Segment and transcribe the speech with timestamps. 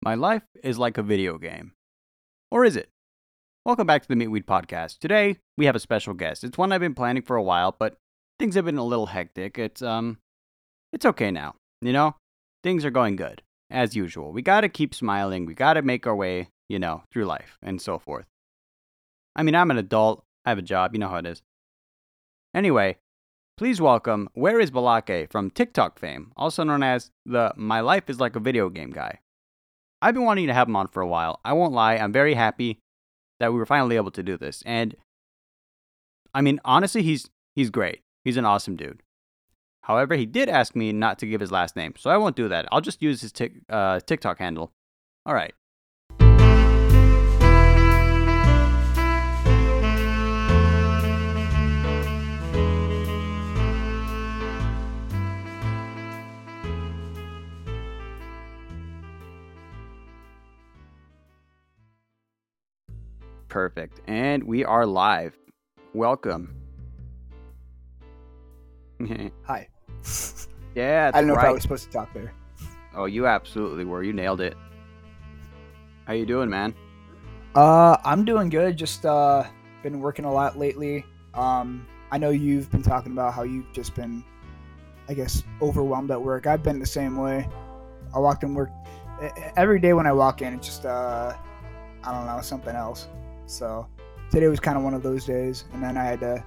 [0.00, 1.72] My life is like a video game.
[2.52, 2.88] Or is it?
[3.64, 5.00] Welcome back to the Meatweed Podcast.
[5.00, 6.44] Today, we have a special guest.
[6.44, 7.96] It's one I've been planning for a while, but
[8.38, 9.58] things have been a little hectic.
[9.58, 10.18] It's, um,
[10.92, 11.56] it's okay now.
[11.82, 12.14] You know?
[12.62, 14.32] Things are going good, as usual.
[14.32, 15.46] We gotta keep smiling.
[15.46, 18.26] We gotta make our way, you know, through life and so forth.
[19.34, 20.22] I mean, I'm an adult.
[20.44, 20.94] I have a job.
[20.94, 21.42] You know how it is.
[22.54, 22.98] Anyway,
[23.56, 28.20] please welcome Where is Balake from TikTok fame, also known as the My Life is
[28.20, 29.18] Like a Video Game guy.
[30.00, 31.40] I've been wanting to have him on for a while.
[31.44, 32.78] I won't lie, I'm very happy
[33.40, 34.62] that we were finally able to do this.
[34.66, 34.96] And
[36.34, 38.00] I mean, honestly, he's he's great.
[38.24, 39.02] He's an awesome dude.
[39.82, 42.48] However, he did ask me not to give his last name, so I won't do
[42.48, 42.68] that.
[42.70, 44.70] I'll just use his tic, uh, TikTok handle.
[45.24, 45.54] All right.
[63.48, 64.00] Perfect.
[64.06, 65.36] And we are live.
[65.94, 66.54] Welcome.
[69.44, 69.68] Hi.
[70.74, 71.44] yeah, I don't know right.
[71.44, 72.32] if I was supposed to talk there.
[72.94, 74.02] Oh, you absolutely were.
[74.02, 74.54] You nailed it.
[76.06, 76.74] How you doing, man?
[77.54, 78.76] Uh, I'm doing good.
[78.76, 79.44] Just uh,
[79.82, 81.04] been working a lot lately.
[81.34, 84.24] Um, I know you've been talking about how you've just been,
[85.08, 86.46] I guess, overwhelmed at work.
[86.46, 87.48] I've been the same way.
[88.14, 88.70] I walked in work
[89.56, 90.54] every day when I walk in.
[90.54, 91.34] It's just uh,
[92.04, 93.08] I don't know, something else.
[93.48, 93.86] So
[94.30, 96.44] today was kind of one of those days, and then I had to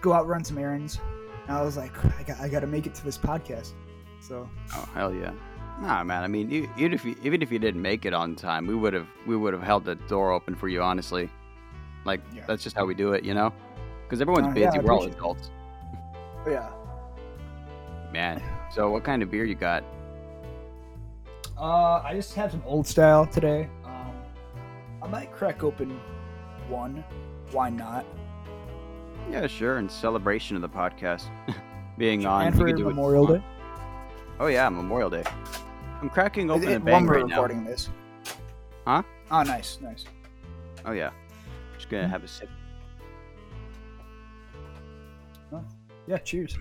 [0.00, 0.98] go out run some errands.
[1.46, 3.72] And I was like, I got, I got to make it to this podcast.
[4.20, 5.32] So Oh, hell yeah.
[5.80, 6.22] Nah, man.
[6.24, 8.74] I mean, e- even if you, even if you didn't make it on time, we
[8.74, 10.82] would have we would have held the door open for you.
[10.82, 11.28] Honestly,
[12.06, 12.44] like Yeah.
[12.48, 13.52] that's just how we do it, you know?
[14.04, 14.66] Because everyone's Uh, busy.
[14.66, 15.18] I We're all appreciate it.
[15.18, 15.50] adults,
[16.48, 16.70] yeah.
[18.10, 18.42] man.
[18.72, 19.84] So, what kind of beer you got?
[21.58, 23.68] Uh, I just have some old style today.
[25.06, 26.00] I might crack open
[26.68, 27.04] one.
[27.52, 28.04] Why not?
[29.30, 29.78] Yeah, sure.
[29.78, 31.28] In celebration of the podcast
[31.98, 33.42] being on, and for Memorial Day.
[34.40, 35.22] Oh yeah, Memorial Day.
[36.02, 37.36] I'm cracking open it- a bang right now.
[37.36, 37.88] recording this.
[38.84, 39.04] Huh?
[39.30, 40.06] Oh, nice, nice.
[40.84, 41.10] Oh yeah.
[41.76, 42.10] Just gonna Mhm.
[42.10, 42.48] have a sip.
[46.08, 46.56] Yeah, cheers.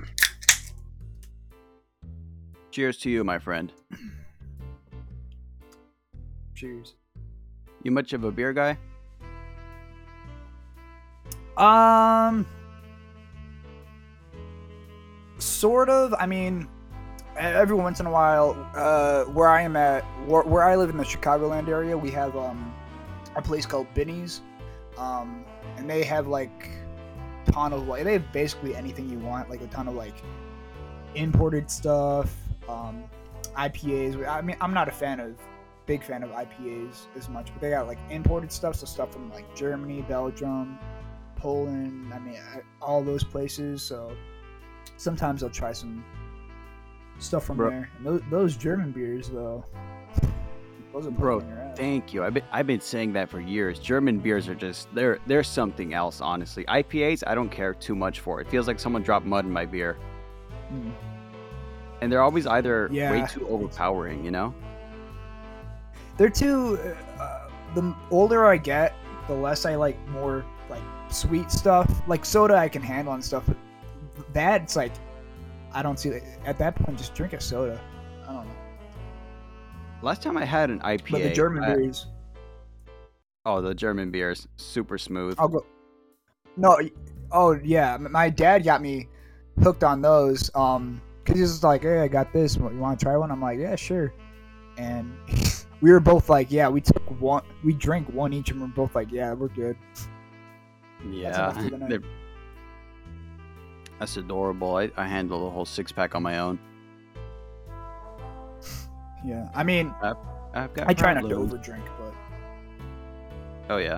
[2.70, 3.72] Cheers to you, my friend.
[6.56, 6.94] Cheers.
[7.84, 8.78] You much of a beer guy?
[11.58, 12.46] Um,
[15.38, 16.14] sort of.
[16.20, 16.68] I mean,
[17.38, 20.98] every once in a while, uh, where I am at, where, where I live in
[20.98, 22.74] the Chicagoland area, we have um,
[23.36, 24.42] a place called Binny's,
[24.98, 25.46] um,
[25.78, 26.70] and they have like
[27.46, 30.16] ton of like they have basically anything you want, like a ton of like
[31.16, 32.36] imported stuff,
[32.68, 33.04] um,
[33.58, 34.28] IPAs.
[34.28, 35.36] I mean, I'm not a fan of
[35.86, 39.30] big fan of IPAs as much, but they got like imported stuff, so stuff from
[39.32, 40.80] like Germany, Belgium,
[41.36, 42.14] Poland.
[42.14, 43.84] I mean, I, all those places.
[43.84, 44.12] So
[44.98, 46.04] sometimes I'll try some
[47.20, 47.90] stuff from Bro- there.
[47.98, 49.64] And those, those German beers, though,
[50.94, 51.78] those are Bro, busting your ass.
[51.78, 52.24] Thank you.
[52.24, 53.80] I've been I've been saying that for years.
[53.80, 56.64] German beers are just they're they're something else, honestly.
[56.66, 58.40] IPAs I don't care too much for.
[58.42, 59.98] It feels like someone dropped mud in my beer.
[60.72, 60.94] Mm.
[62.02, 64.54] And they're always either way too overpowering, you know?
[66.18, 66.80] They're too.
[67.20, 68.94] Uh, the older I get,
[69.28, 71.90] the less I like more like sweet stuff.
[72.08, 73.58] Like soda, I can handle and stuff, but
[74.34, 74.94] that it's like
[75.74, 76.20] I don't see.
[76.46, 77.80] At that point, just drink a soda.
[78.24, 78.52] I don't know.
[80.02, 81.12] Last time I had an IPA.
[81.12, 82.08] But the German I- beers,
[83.46, 85.36] Oh, the German beers, super smooth.
[85.38, 85.66] I'll go.
[86.58, 86.80] No,
[87.32, 89.08] oh yeah, my dad got me
[89.62, 90.50] hooked on those.
[90.56, 92.56] Um, cause he's like, hey, I got this.
[92.56, 93.30] You want to try one?
[93.30, 94.14] I'm like, yeah, sure.
[94.78, 95.16] And
[95.82, 98.96] we were both like, yeah, we took one, we drank one each, and we're both
[98.96, 99.78] like, yeah, we're good.
[101.10, 102.04] yeah, the
[104.00, 104.76] that's adorable.
[104.78, 106.60] I, I handle the whole six pack on my own.
[109.26, 109.94] Yeah, I mean,
[110.54, 111.54] I've got I try not to problems.
[111.54, 112.14] overdrink, but
[113.70, 113.98] Oh yeah.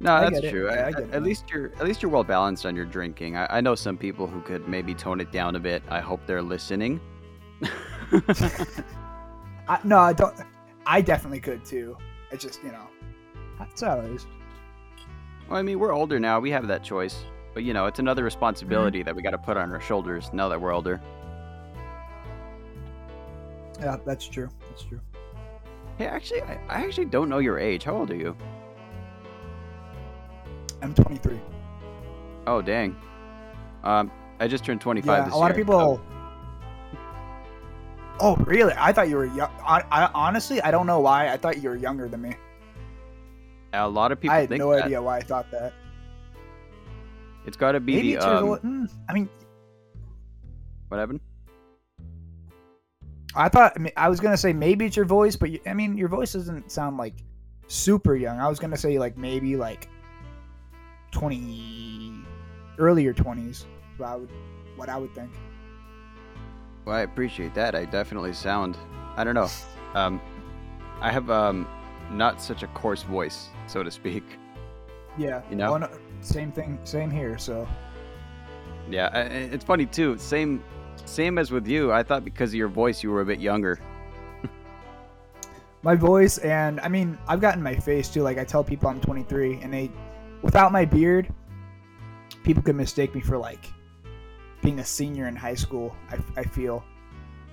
[0.00, 0.68] No, that's true.
[0.68, 1.24] I- I- it, at man.
[1.24, 3.36] least you're at least you're well balanced on your drinking.
[3.36, 5.82] I, I know some people who could maybe tone it down a bit.
[5.88, 7.00] I hope they're listening.
[9.68, 10.34] I, no, I don't.
[10.86, 11.96] I definitely could too.
[12.30, 12.86] It's just you know,
[13.58, 14.26] that's how it is.
[15.48, 16.40] well, I mean, we're older now.
[16.40, 17.24] We have that choice.
[17.52, 18.26] But you know, it's another Mm-hmm.
[18.26, 21.00] responsibility that we got to put on our shoulders now that we're older.
[23.80, 24.48] Yeah, that's true.
[24.68, 25.00] That's true.
[25.98, 27.82] Hey, actually, I, I actually don't know your age.
[27.84, 28.36] How old are you?
[30.82, 31.40] I'm 23.
[32.46, 32.96] Oh, dang.
[33.84, 35.74] Um, I just turned 25 Yeah, this a lot year, of people.
[35.74, 36.00] Oh,
[38.40, 38.72] really?
[38.76, 39.50] I thought you were young.
[39.64, 41.28] I, I honestly, I don't know why.
[41.28, 42.34] I thought you were younger than me.
[43.72, 44.84] A lot of people I had no that.
[44.84, 45.72] idea why I thought that.
[47.46, 49.28] It's got to be Maybe the it's your um, vo- mm, I mean,
[50.88, 51.20] what happened?
[53.34, 55.72] I thought I, mean, I was gonna say maybe it's your voice, but you, I
[55.72, 57.14] mean, your voice doesn't sound like
[57.68, 58.38] super young.
[58.40, 59.88] I was gonna say like maybe like
[61.12, 62.12] twenty,
[62.78, 63.66] earlier twenties.
[63.96, 64.30] What I would,
[64.76, 65.30] what I would think.
[66.84, 67.74] Well, I appreciate that.
[67.74, 68.76] I definitely sound.
[69.16, 69.48] I don't know.
[69.94, 70.20] Um,
[71.00, 71.66] I have um,
[72.10, 74.24] not such a coarse voice, so to speak.
[75.18, 75.42] Yeah.
[75.50, 75.76] You know?
[75.76, 75.88] No,
[76.20, 76.78] same thing.
[76.84, 77.38] Same here.
[77.38, 77.68] So
[78.88, 80.18] Yeah, it's funny too.
[80.18, 80.62] Same,
[81.04, 81.92] same as with you.
[81.92, 83.80] I thought because of your voice, you were a bit younger.
[85.82, 88.22] my voice, and I mean, I've gotten my face too.
[88.22, 89.90] Like I tell people I'm 23, and they,
[90.42, 91.32] without my beard,
[92.42, 93.66] people could mistake me for like
[94.62, 95.94] being a senior in high school.
[96.10, 96.84] I, I feel,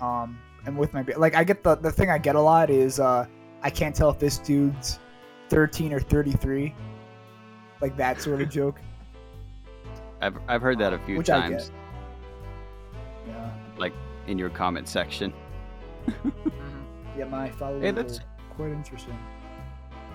[0.02, 3.00] um, and with my like I get the the thing I get a lot is
[3.00, 3.26] uh,
[3.64, 5.00] I can't tell if this dude's
[5.50, 6.74] 13 or 33,
[7.82, 8.80] like that sort of joke.
[10.22, 11.72] I've I've heard that a few Which I times
[13.28, 13.50] Yeah.
[13.78, 13.94] Like
[14.28, 15.32] in your comment section.
[17.18, 18.24] Yeah, my followers Hey, that's- are
[18.56, 19.18] quite interesting.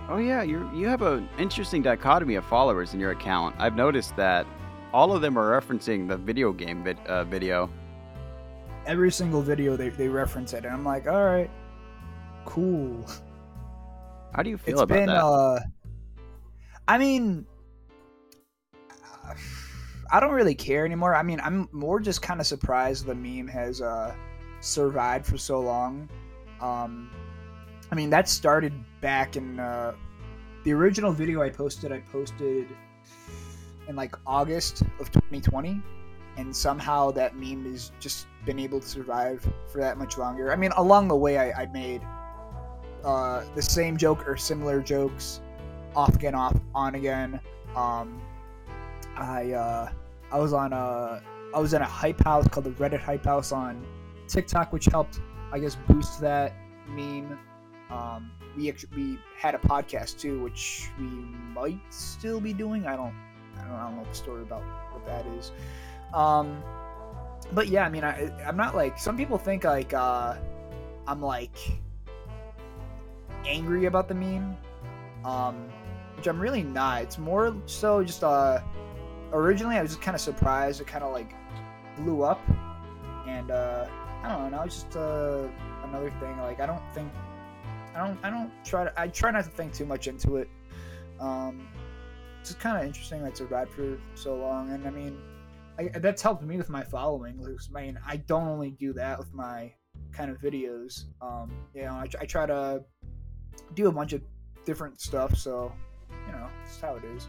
[0.08, 3.54] Oh yeah, you you have an interesting dichotomy of followers in your account.
[3.58, 4.46] I've noticed that
[4.92, 7.70] all of them are referencing the video game vid- uh, video.
[8.86, 11.50] Every single video they, they reference it, and I'm like, all right,
[12.44, 13.06] cool.
[14.34, 15.24] How do you feel It's about been, that?
[15.24, 15.60] uh,
[16.88, 17.46] I mean,
[20.10, 21.14] I don't really care anymore.
[21.14, 24.14] I mean, I'm more just kind of surprised the meme has uh,
[24.60, 26.08] survived for so long.
[26.60, 27.10] Um,
[27.90, 29.94] I mean, that started back in uh,
[30.64, 31.92] the original video I posted.
[31.92, 32.68] I posted
[33.88, 35.80] in like August of 2020,
[36.36, 40.52] and somehow that meme has just been able to survive for that much longer.
[40.52, 42.02] I mean, along the way, I, I made
[43.04, 45.40] uh, the same joke or similar jokes
[45.94, 47.40] off again, off on again.
[47.76, 48.20] Um,
[49.16, 49.90] I uh,
[50.30, 51.22] I was on a
[51.54, 53.84] I was in a hype house called the Reddit hype house on
[54.28, 55.20] TikTok, which helped
[55.52, 56.54] I guess boost that
[56.88, 57.38] meme.
[57.90, 62.86] Um, we actually we had a podcast too, which we might still be doing.
[62.86, 63.14] I don't
[63.58, 64.62] I don't, I don't know the story about
[64.92, 65.52] what that is.
[66.14, 66.62] Um,
[67.52, 70.36] but yeah, I mean, I I'm not like some people think like uh,
[71.06, 71.56] I'm like
[73.46, 74.56] angry about the meme,
[75.24, 75.68] um,
[76.16, 77.02] which I'm really not.
[77.02, 78.60] It's more so just uh,
[79.32, 81.34] originally I was just kind of surprised it kind of like
[81.98, 82.40] blew up,
[83.26, 83.86] and uh,
[84.22, 84.56] I don't know.
[84.58, 85.46] Now it's just uh,
[85.84, 86.38] another thing.
[86.38, 87.10] Like I don't think
[87.94, 90.48] I don't I don't try to I try not to think too much into it.
[91.20, 91.68] Um,
[92.42, 95.16] it's just kind of interesting that survived for so long, and I mean.
[95.78, 97.38] I, that's helped me with my following.
[97.38, 99.72] Because, I mean, I don't only do that with my
[100.12, 101.04] kind of videos.
[101.22, 102.84] Um, you know, I, I try to
[103.72, 104.20] do a bunch of
[104.66, 105.34] different stuff.
[105.34, 105.72] So,
[106.26, 107.26] you know, that's how it is.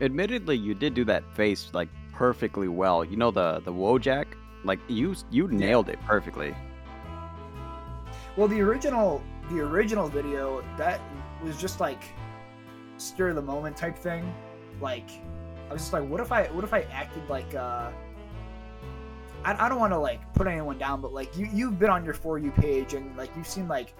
[0.00, 3.04] Admittedly, you did do that face like perfectly well.
[3.04, 4.26] You know the the Wojak,
[4.62, 6.54] like you you nailed it perfectly.
[8.36, 9.20] Well, the original,
[9.50, 11.00] the original video that
[11.42, 12.04] was just like
[13.02, 14.32] stir of the moment type thing.
[14.80, 15.10] Like,
[15.68, 17.90] I was just like, what if I, what if I acted like, uh,
[19.44, 22.04] I, I don't want to like put anyone down, but like you, you've been on
[22.04, 23.94] your for you page and like you've seen like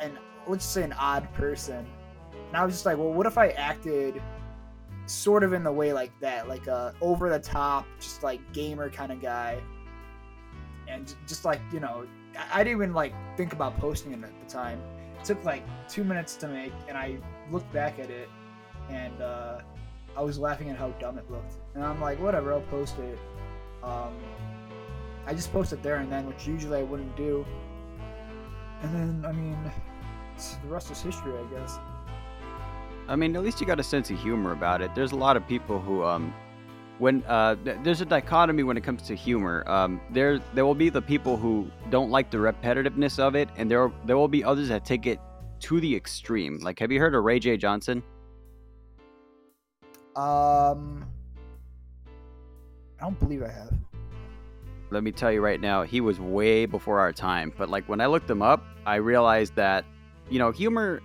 [0.00, 1.86] an let's just say an odd person,
[2.48, 4.20] and I was just like, well, what if I acted
[5.06, 8.90] sort of in the way like that, like a over the top, just like gamer
[8.90, 9.58] kind of guy,
[10.88, 12.06] and just like you know,
[12.38, 14.80] I, I didn't even like think about posting it at the time.
[15.18, 17.18] It took like two minutes to make, and I
[17.50, 18.28] looked back at it,
[18.88, 19.60] and uh,
[20.16, 23.18] I was laughing at how dumb it looked, and I'm like, whatever, I'll post it.
[23.82, 24.14] Um,
[25.26, 27.46] I just post it there and then, which usually I wouldn't do.
[28.82, 29.56] And then, I mean,
[30.62, 31.78] the rest is history, I guess.
[33.08, 34.94] I mean, at least you got a sense of humor about it.
[34.94, 36.32] There's a lot of people who, um,
[36.98, 39.64] when uh, th- there's a dichotomy when it comes to humor.
[39.66, 43.70] Um, there there will be the people who don't like the repetitiveness of it, and
[43.70, 45.18] there there will be others that take it
[45.60, 46.58] to the extreme.
[46.58, 48.02] Like, have you heard of Ray J Johnson?
[50.16, 51.06] Um,
[52.98, 53.72] I don't believe I have.
[54.90, 57.52] Let me tell you right now, he was way before our time.
[57.56, 59.84] But like when I looked him up, I realized that,
[60.28, 61.00] you know, humor.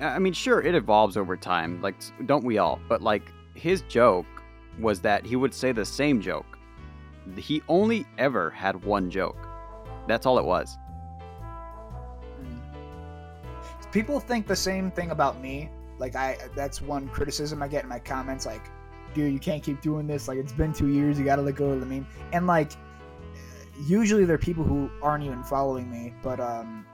[0.00, 1.82] I mean, sure, it evolves over time.
[1.82, 2.80] Like, don't we all?
[2.88, 4.26] But like his joke
[4.78, 6.58] was that he would say the same joke.
[7.36, 9.46] He only ever had one joke.
[10.08, 10.78] That's all it was.
[13.92, 15.70] People think the same thing about me.
[15.98, 18.46] Like I, that's one criticism I get in my comments.
[18.46, 18.66] Like,
[19.14, 20.28] dude, you can't keep doing this.
[20.28, 21.18] Like it's been two years.
[21.18, 22.06] You gotta let go of the meme.
[22.32, 22.72] And like,
[23.86, 26.14] usually they're people who aren't even following me.
[26.22, 26.86] But um,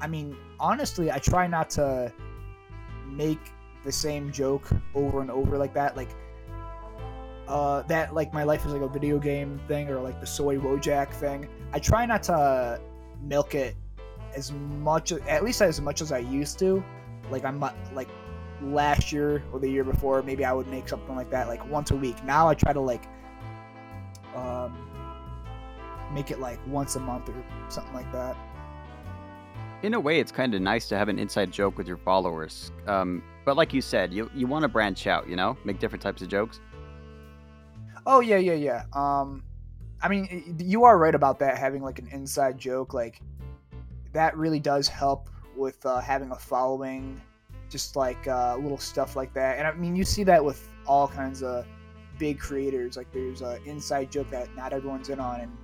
[0.00, 2.12] I mean, honestly, I try not to
[3.06, 3.40] make
[3.84, 5.96] the same joke over and over like that.
[5.96, 6.10] Like
[7.48, 10.56] uh, that like my life is like a video game thing or like the soy
[10.56, 11.48] Wojak thing.
[11.72, 12.80] I try not to
[13.22, 13.76] milk it
[14.34, 16.82] as much, at least as much as I used to.
[17.30, 18.08] Like I'm like
[18.60, 21.90] last year or the year before, maybe I would make something like that like once
[21.90, 22.22] a week.
[22.24, 23.04] Now I try to like
[24.34, 24.76] um,
[26.12, 28.36] make it like once a month or something like that.
[29.82, 32.70] In a way, it's kind of nice to have an inside joke with your followers.
[32.86, 36.02] Um, but like you said, you you want to branch out, you know, make different
[36.02, 36.60] types of jokes.
[38.06, 38.84] Oh yeah, yeah, yeah.
[38.92, 39.42] Um,
[40.00, 41.58] I mean, you are right about that.
[41.58, 43.20] Having like an inside joke, like
[44.12, 47.20] that really does help with uh, having a following.
[47.68, 51.08] Just like uh, little stuff like that, and I mean, you see that with all
[51.08, 51.66] kinds of
[52.18, 52.98] big creators.
[52.98, 55.56] Like there's an inside joke that not everyone's in on, and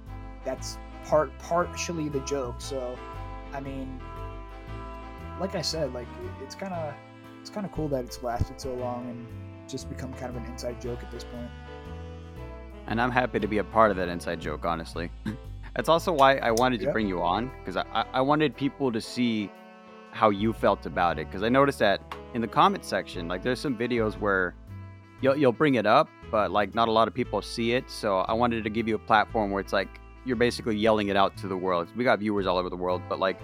[0.42, 2.62] that's part partially the joke.
[2.62, 2.98] So,
[3.52, 4.00] I mean,
[5.38, 6.08] like I said, like
[6.42, 6.94] it's kind of
[7.42, 10.50] it's kind of cool that it's lasted so long and just become kind of an
[10.50, 11.34] inside joke at this point.
[11.34, 11.50] point
[12.88, 15.10] and I'm happy to be a part of that inside joke, honestly.
[15.78, 16.92] That's also why I wanted to yeah.
[16.92, 19.48] bring you on, because I, I wanted people to see
[20.10, 21.28] how you felt about it.
[21.28, 22.00] Because I noticed that
[22.34, 24.56] in the comment section, like there's some videos where
[25.20, 27.88] you'll, you'll bring it up, but like not a lot of people see it.
[27.88, 31.16] So I wanted to give you a platform where it's like you're basically yelling it
[31.16, 31.86] out to the world.
[31.94, 33.38] We got viewers all over the world, but like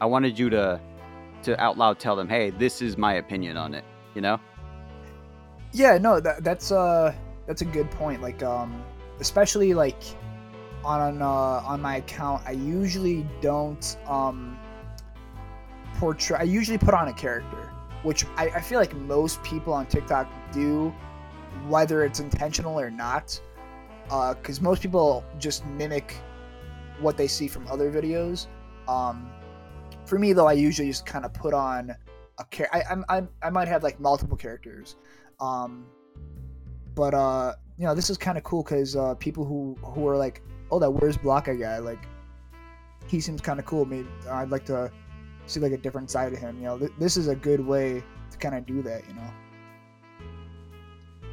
[0.00, 0.80] I wanted you to
[1.42, 3.84] to out loud tell them, hey, this is my opinion on it.
[4.14, 4.38] You know?
[5.72, 7.12] Yeah, no, that, that's uh
[7.48, 8.22] that's a good point.
[8.22, 8.84] Like, um,
[9.18, 10.00] especially like
[10.84, 14.58] on uh, on my account, I usually don't um,
[15.96, 16.38] portray.
[16.38, 17.70] I usually put on a character,
[18.02, 20.94] which I, I feel like most people on TikTok do,
[21.68, 23.40] whether it's intentional or not.
[24.04, 26.16] Because uh, most people just mimic
[27.00, 28.46] what they see from other videos.
[28.88, 29.30] Um,
[30.04, 31.94] for me, though, I usually just kind of put on
[32.38, 33.04] a character.
[33.08, 34.96] I, I, I might have like multiple characters.
[35.40, 35.86] Um,
[36.94, 40.16] but uh, you know, this is kind of cool because uh, people who who are
[40.16, 41.78] like, oh, that where's Blanca guy?
[41.78, 42.08] Like,
[43.06, 43.84] he seems kind of cool.
[43.84, 44.90] Maybe I'd like to
[45.46, 46.56] see like a different side of him.
[46.56, 49.06] You know, th- this is a good way to kind of do that.
[49.06, 49.30] You know.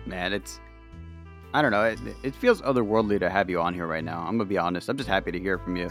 [0.05, 0.60] Man, it's
[1.53, 1.84] I don't know.
[1.84, 4.19] It, it feels otherworldly to have you on here right now.
[4.19, 4.89] I'm gonna be honest.
[4.89, 5.89] I'm just happy to hear from you.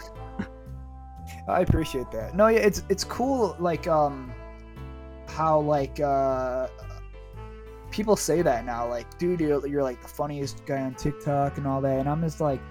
[1.47, 2.35] I appreciate that.
[2.35, 3.55] No, yeah, it's it's cool.
[3.59, 4.31] Like um,
[5.27, 6.67] how like uh
[7.91, 11.67] people say that now, like, dude, you're, you're like the funniest guy on TikTok and
[11.67, 12.61] all that, and I'm just like,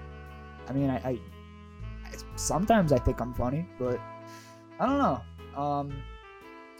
[0.69, 1.19] I mean, I, I
[2.37, 4.01] sometimes I think I'm funny, but
[4.79, 5.61] I don't know.
[5.61, 6.03] Um,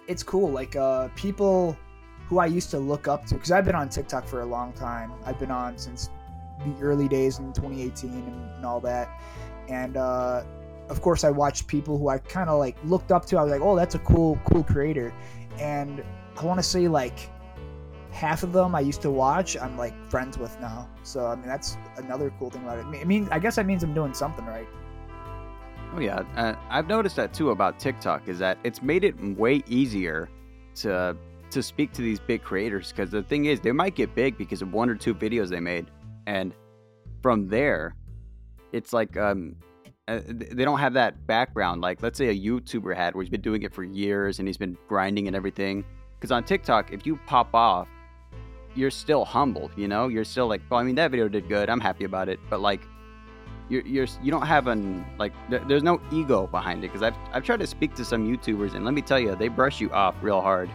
[0.07, 0.51] it's cool.
[0.51, 1.77] Like, uh, people
[2.27, 4.73] who I used to look up to, because I've been on TikTok for a long
[4.73, 5.13] time.
[5.25, 6.11] I've been on since
[6.65, 9.09] the early days in 2018 and, and all that,
[9.69, 10.45] and uh,
[10.89, 13.39] of course, I watched people who I kind of like looked up to.
[13.39, 15.13] I was like, oh, that's a cool, cool creator,
[15.59, 16.05] and
[16.39, 17.31] I want to say like
[18.11, 20.89] half of them I used to watch, I'm like friends with now.
[21.03, 22.87] So I mean, that's another cool thing about it.
[22.87, 24.69] I mean, I guess that means I'm doing something right.
[25.95, 28.29] Oh yeah, uh, I've noticed that too about TikTok.
[28.29, 30.29] Is that it's made it way easier
[30.77, 31.17] to
[31.51, 34.61] to speak to these big creators because the thing is they might get big because
[34.61, 35.87] of one or two videos they made,
[36.27, 36.55] and
[37.23, 37.95] from there,
[38.73, 39.57] it's like um,
[40.09, 41.81] uh, they don't have that background.
[41.81, 44.59] Like let's say a YouTuber had where he's been doing it for years and he's
[44.59, 45.85] been grinding and everything.
[46.19, 47.89] Because on TikTok, if you pop off
[48.75, 50.09] you're still humble, you know?
[50.09, 51.69] You're still like, well, I mean, that video did good.
[51.69, 52.39] I'm happy about it.
[52.49, 52.81] But like,
[53.69, 57.15] you're, you're you don't have an like th- there's no ego behind it because I've
[57.33, 59.91] I've tried to speak to some YouTubers and let me tell you they brush you
[59.91, 60.71] off real hard.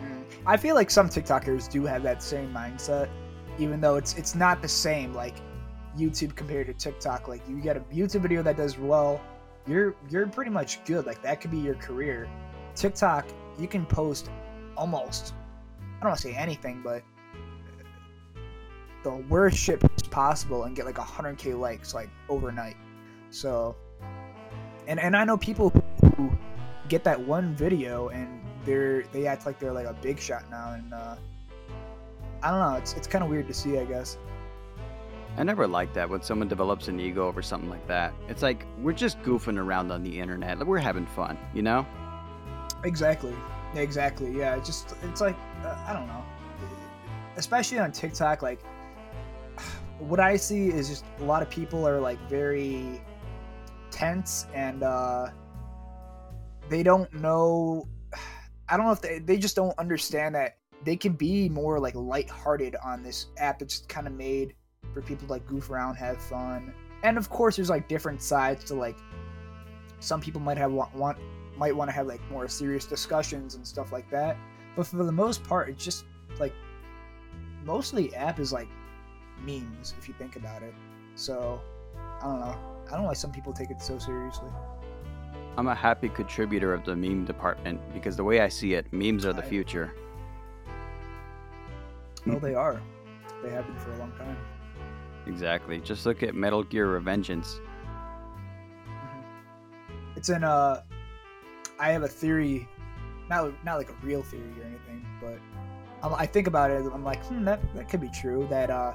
[0.00, 0.24] Mm.
[0.46, 3.10] I feel like some TikTokers do have that same mindset,
[3.58, 5.12] even though it's it's not the same.
[5.12, 5.36] Like
[5.96, 9.20] YouTube compared to TikTok, like you get a YouTube video that does well,
[9.66, 11.04] you're you're pretty much good.
[11.06, 12.28] Like that could be your career.
[12.74, 13.26] TikTok,
[13.58, 14.30] you can post
[14.76, 15.34] almost
[15.98, 17.02] I don't want to say anything, but
[19.02, 22.76] the worst shit possible and get like 100k likes like overnight.
[23.30, 23.74] So,
[24.86, 25.70] and and I know people
[26.16, 26.30] who
[26.88, 30.72] get that one video and they're they act like they're like a big shot now,
[30.74, 31.16] and uh,
[32.42, 32.78] I don't know.
[32.78, 34.18] It's it's kind of weird to see, I guess.
[35.36, 38.12] I never liked that when someone develops an ego over something like that.
[38.28, 40.58] It's like we're just goofing around on the internet.
[40.58, 41.86] Like, We're having fun, you know?
[42.82, 43.34] Exactly.
[43.74, 44.36] Exactly.
[44.36, 44.56] Yeah.
[44.56, 46.24] It's just it's like I don't know.
[47.36, 48.60] Especially on TikTok, like
[49.98, 53.02] what I see is just a lot of people are like very
[53.90, 55.28] tense and uh,
[56.68, 57.86] they don't know.
[58.68, 61.94] I don't know if they they just don't understand that they can be more like
[61.94, 63.62] lighthearted on this app.
[63.62, 64.54] It's kind of made
[64.92, 66.72] for people to like goof around, have fun,
[67.02, 68.96] and of course, there's like different sides to like.
[70.00, 71.18] Some people might have want, want
[71.56, 74.36] might want to have like more serious discussions and stuff like that,
[74.78, 76.04] but for the most part, it's just
[76.38, 76.54] like
[77.64, 78.68] mostly app is like
[79.44, 80.72] memes if you think about it.
[81.16, 81.60] So
[81.96, 82.56] I don't know.
[82.86, 84.48] I don't know why some people take it so seriously.
[85.56, 89.26] I'm a happy contributor of the meme department because the way I see it, memes
[89.26, 89.92] are the future.
[92.24, 92.80] Well, they are.
[93.42, 94.36] They have been for a long time.
[95.26, 95.80] Exactly.
[95.80, 97.58] Just look at Metal Gear Revengeance.
[98.86, 100.14] Mm-hmm.
[100.14, 100.84] It's in a.
[101.80, 102.68] I have a theory,
[103.28, 105.38] not not like a real theory or anything, but
[106.02, 106.82] um, I think about it.
[106.92, 108.46] I'm like, hmm, that that could be true.
[108.50, 108.94] That uh,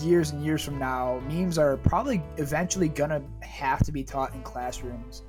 [0.00, 4.42] years and years from now, memes are probably eventually gonna have to be taught in
[4.42, 5.22] classrooms,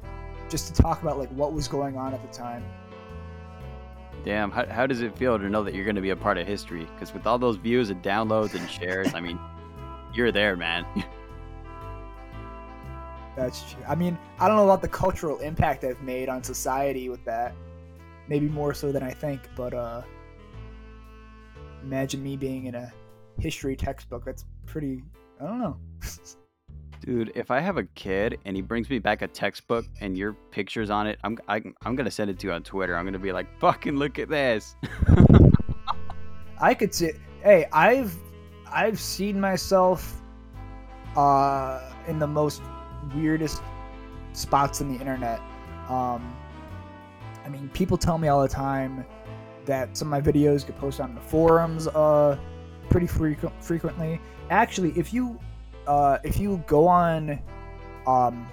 [0.50, 2.64] just to talk about like what was going on at the time.
[4.26, 6.38] Damn, how, how does it feel to know that you're going to be a part
[6.38, 6.88] of history?
[6.94, 9.38] Because with all those views and downloads and shares, I mean,
[10.14, 10.86] you're there, man.
[13.36, 13.84] That's true.
[13.88, 17.54] I mean, I don't know about the cultural impact I've made on society with that.
[18.28, 20.02] Maybe more so than I think, but uh
[21.84, 22.92] imagine me being in a
[23.40, 24.26] history textbook.
[24.26, 25.04] That's pretty
[25.42, 25.78] I don't know.
[27.02, 30.34] Dude, if I have a kid and he brings me back a textbook and your
[30.52, 32.96] pictures on it, I'm I, am I'm gonna send it to you on Twitter.
[32.96, 34.76] I'm gonna be like, "Fucking look at this."
[36.62, 37.12] I could see
[37.44, 38.16] hey, I've
[38.72, 40.22] I've seen myself
[41.18, 42.62] uh in the most
[43.14, 43.62] weirdest
[44.32, 45.42] spots in the internet.
[45.90, 46.36] Um
[47.46, 49.06] I mean, people tell me all the time
[49.66, 52.38] that some of my videos get posted on the forums uh
[52.90, 54.20] pretty frequent frequently.
[54.50, 55.40] Actually, if you
[55.88, 57.40] uh if you go on
[58.08, 58.48] um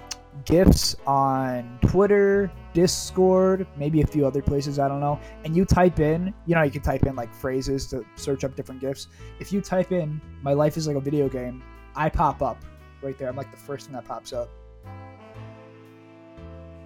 [0.45, 5.99] gifs on Twitter, Discord, maybe a few other places, I don't know, and you type
[5.99, 9.07] in, you know, you can type in like phrases to search up different gifs.
[9.39, 11.61] If you type in my life is like a video game,
[11.95, 12.63] I pop up
[13.01, 13.27] right there.
[13.27, 14.49] I'm like the first thing that pops up.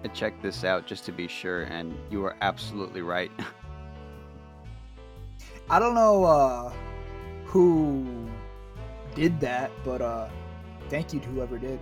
[0.04, 3.30] I checked this out just to be sure, and you are absolutely right.
[5.70, 6.72] I don't know uh
[7.44, 8.06] who
[9.14, 10.28] did that, but uh
[10.88, 11.78] thank you to whoever did.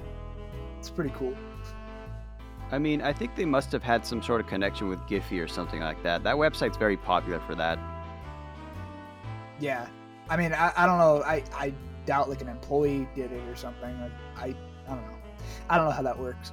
[0.79, 1.35] It's pretty cool.
[2.71, 5.47] I mean, I think they must have had some sort of connection with Giphy or
[5.47, 6.25] something like that.
[6.25, 7.79] That website's very popular for that.
[9.61, 9.87] Yeah.
[10.29, 11.23] I mean, I, I don't know.
[11.23, 11.75] I, I
[12.07, 13.95] doubt like an employee did it or something.
[14.37, 14.55] I, I
[14.87, 15.19] I don't know.
[15.69, 16.53] I don't know how that works.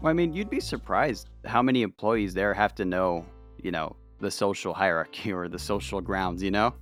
[0.00, 3.24] Well, I mean, you'd be surprised how many employees there have to know,
[3.62, 6.74] you know, the social hierarchy or the social grounds, you know?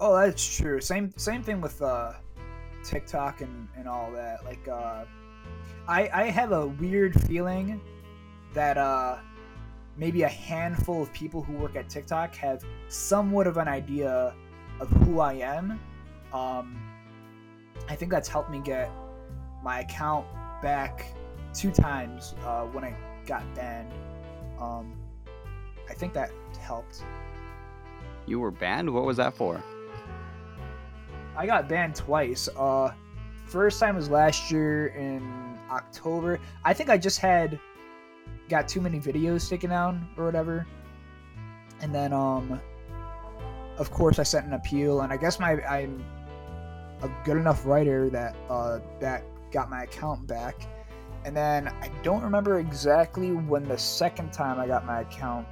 [0.00, 0.80] Oh, that's true.
[0.80, 2.12] Same same thing with uh,
[2.82, 4.44] TikTok and, and all that.
[4.46, 5.04] Like, uh,
[5.86, 7.78] I I have a weird feeling
[8.54, 9.18] that uh,
[9.98, 14.34] maybe a handful of people who work at TikTok have somewhat of an idea
[14.80, 15.78] of who I am.
[16.32, 16.80] Um,
[17.90, 18.90] I think that's helped me get
[19.62, 20.24] my account
[20.62, 21.14] back
[21.52, 22.94] two times uh, when I
[23.26, 23.92] got banned.
[24.60, 24.94] Um,
[25.88, 27.02] I think that helped.
[28.26, 28.92] You were banned?
[28.92, 29.62] What was that for?
[31.36, 32.48] I got banned twice.
[32.56, 32.92] Uh,
[33.46, 36.38] first time was last year in October.
[36.64, 37.58] I think I just had
[38.48, 40.66] got too many videos taken down or whatever,
[41.80, 42.60] and then um,
[43.78, 46.04] of course I sent an appeal, and I guess my I'm
[47.02, 50.66] a good enough writer that uh that got my account back,
[51.24, 55.46] and then I don't remember exactly when the second time I got my account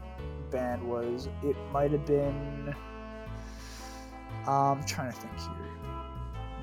[0.51, 1.29] banned was.
[1.43, 2.75] It might have been.
[4.47, 5.69] Um, I'm trying to think here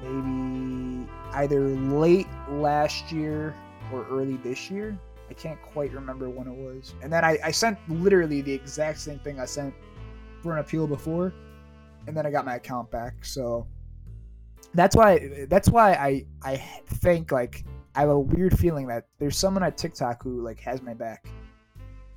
[0.05, 3.55] maybe either late last year
[3.91, 4.97] or early this year.
[5.29, 6.93] I can't quite remember when it was.
[7.01, 9.73] And then I, I sent literally the exact same thing I sent
[10.43, 11.33] for an appeal before,
[12.07, 13.25] and then I got my account back.
[13.25, 13.67] So
[14.73, 17.63] that's why that's why I I think like
[17.95, 21.27] I have a weird feeling that there's someone at TikTok who like has my back.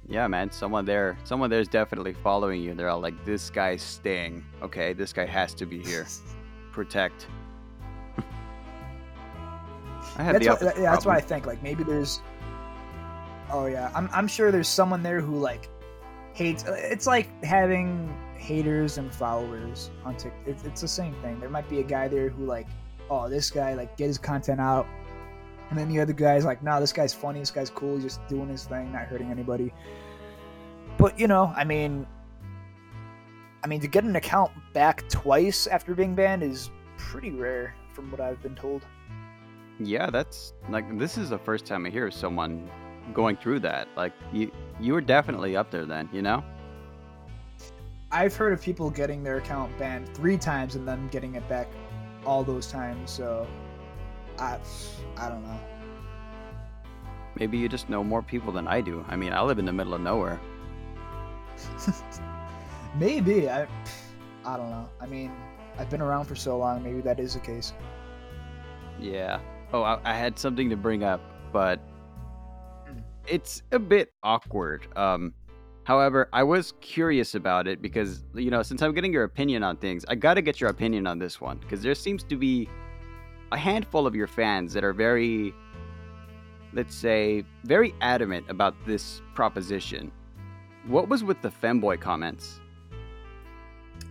[0.09, 2.75] Yeah, man, someone there, someone there's definitely following you.
[2.75, 4.45] They're all like, "This guy's staying.
[4.63, 6.07] Okay, this guy has to be here.
[6.73, 7.27] Protect."
[10.17, 12.23] I had that's the opposite yeah, that's why I think like maybe there's.
[13.51, 15.69] Oh yeah, I'm I'm sure there's someone there who like
[16.33, 16.65] hates.
[16.67, 20.41] Uh, it's like having haters and followers on TikTok.
[20.47, 21.39] It's, it's the same thing.
[21.39, 22.67] There might be a guy there who like,
[23.11, 24.87] oh, this guy like get his content out,
[25.71, 27.41] and then the other guy's like, nah, this guy's funny.
[27.41, 27.95] This guy's cool.
[27.95, 29.73] He's just doing his thing, not hurting anybody.
[30.97, 32.07] But you know, I mean,
[33.63, 38.11] I mean, to get an account back twice after being banned is pretty rare, from
[38.11, 38.87] what I've been told.
[39.81, 42.71] Yeah, that's like this is the first time I hear of someone
[43.13, 43.89] going through that.
[43.97, 44.51] Like you,
[44.81, 46.45] you were definitely up there then, you know?
[48.11, 51.69] I've heard of people getting their account banned three times and then getting it back
[52.25, 53.11] all those times.
[53.11, 53.47] So
[54.39, 54.59] I
[55.19, 55.59] I don't know.
[57.39, 59.05] Maybe you just know more people than I do.
[59.09, 60.41] I mean, I live in the middle of nowhere.
[62.99, 63.67] Maybe I
[64.45, 64.89] I don't know.
[65.01, 65.31] I mean,
[65.79, 66.83] I've been around for so long.
[66.83, 67.73] Maybe that is the case.
[68.99, 69.41] Yeah.
[69.73, 71.21] Oh, I, I had something to bring up,
[71.53, 71.81] but
[72.89, 73.03] Mm.
[73.27, 74.87] it's a bit awkward.
[74.97, 75.35] Um,
[75.85, 79.77] however, I was curious about it because you know, since I'm getting your opinion on
[79.77, 82.69] things, I got to get your opinion on this one because there seems to be
[83.53, 85.55] a handful of your fans that are very,
[86.73, 90.13] let's say, very adamant about this proposition.
[90.87, 92.61] What was with the femboy comments?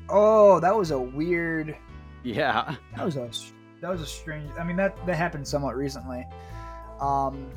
[0.09, 1.75] Oh, that was a weird.
[2.23, 2.75] Yeah.
[2.95, 3.29] That was a
[3.81, 4.49] that was a strange.
[4.59, 6.25] I mean that that happened somewhat recently.
[6.99, 7.51] Um,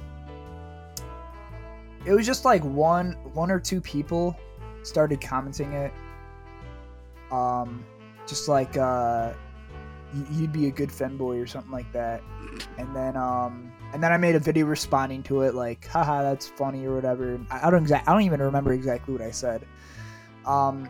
[2.05, 4.37] it was just like one one or two people
[4.83, 5.93] started commenting it.
[7.31, 7.85] Um,
[8.27, 9.33] just like uh,
[10.33, 12.23] you'd be a good femboy or something like that,
[12.79, 16.46] and then um, and then I made a video responding to it like, haha, that's
[16.46, 17.40] funny or whatever.
[17.51, 18.09] I, don't exact.
[18.09, 19.66] I don't even remember exactly what I said.
[20.46, 20.88] Um,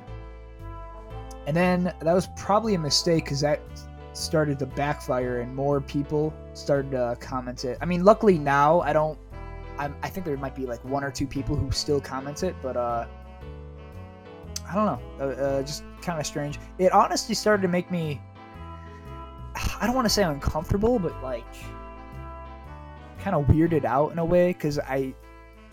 [1.46, 3.61] and then that was probably a mistake because that
[4.12, 7.78] started to backfire and more people started to comment it.
[7.80, 9.18] I mean, luckily now I don't.
[9.78, 12.54] I'm, I think there might be like one or two people who still comment it,
[12.62, 13.06] but uh,
[14.68, 15.00] I don't know.
[15.18, 16.59] Uh, uh, just kind of strange.
[16.78, 18.20] It honestly started to make me.
[19.54, 21.46] I don't want to say uncomfortable, but like
[23.20, 25.14] kind of weirded out in a way because I,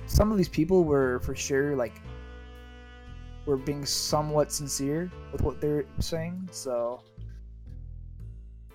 [0.05, 2.01] some of these people were for sure like
[3.45, 6.49] were being somewhat sincere with what they're saying.
[6.51, 7.01] So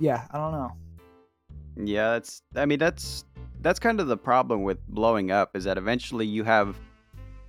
[0.01, 0.73] yeah, I don't know.
[1.77, 3.25] Yeah, that's I mean that's
[3.61, 6.79] that's kind of the problem with blowing up is that eventually you have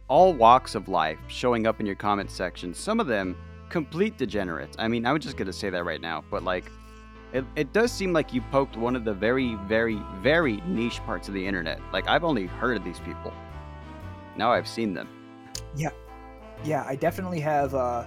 [0.07, 2.73] all walks of life showing up in your comment section.
[2.73, 3.35] Some of them
[3.69, 4.75] complete degenerates.
[4.77, 6.71] I mean, I was just going to say that right now, but like
[7.33, 11.27] it, it does seem like you poked one of the very very very niche parts
[11.27, 11.79] of the internet.
[11.91, 13.33] Like I've only heard of these people.
[14.37, 15.09] Now I've seen them.
[15.75, 15.89] Yeah,
[16.63, 17.73] Yeah, I definitely have.
[17.73, 18.05] Uh,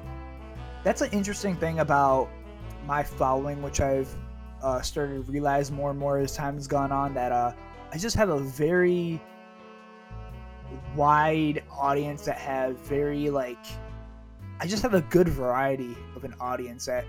[0.85, 2.29] that's an interesting thing about
[2.87, 4.15] my following, which I've
[4.63, 7.13] uh, started to realize more and more as time has gone on.
[7.15, 7.53] That uh,
[7.93, 9.21] I just have a very
[10.95, 13.65] wide audience that have very like.
[14.61, 17.05] I just have a good variety of an audience that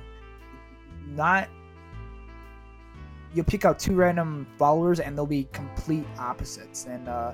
[1.05, 1.47] not.
[3.33, 7.33] You'll pick out two random followers and they'll be complete opposites, and uh,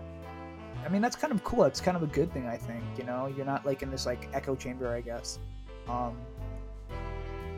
[0.85, 1.63] I mean that's kind of cool.
[1.63, 2.83] It's kind of a good thing, I think.
[2.97, 5.39] You know, you're not like in this like echo chamber, I guess.
[5.87, 6.17] Um,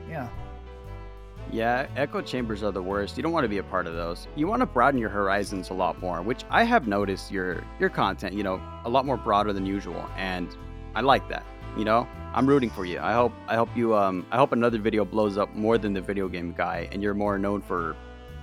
[0.10, 0.28] yeah.
[1.52, 3.18] Yeah, echo chambers are the worst.
[3.18, 4.28] You don't want to be a part of those.
[4.36, 7.90] You want to broaden your horizons a lot more, which I have noticed your your
[7.90, 10.56] content, you know, a lot more broader than usual, and
[10.96, 11.46] I like that.
[11.78, 13.00] You know, I'm rooting for you.
[13.00, 16.02] I hope I hope you um I hope another video blows up more than the
[16.02, 17.96] video game guy, and you're more known for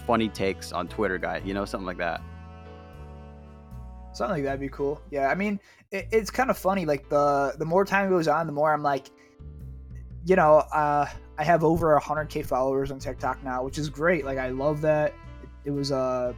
[0.07, 1.43] funny takes on Twitter guy.
[1.45, 2.23] You know, something like that.
[4.13, 5.01] Something like that'd be cool.
[5.11, 5.59] Yeah, I mean,
[5.91, 6.85] it, it's kind of funny.
[6.85, 9.11] Like the the more time goes on, the more I'm like,
[10.27, 11.07] you know, uh,
[11.39, 14.25] I have over 100k followers on TikTok now, which is great.
[14.25, 15.15] Like I love that.
[15.65, 16.35] It, was uh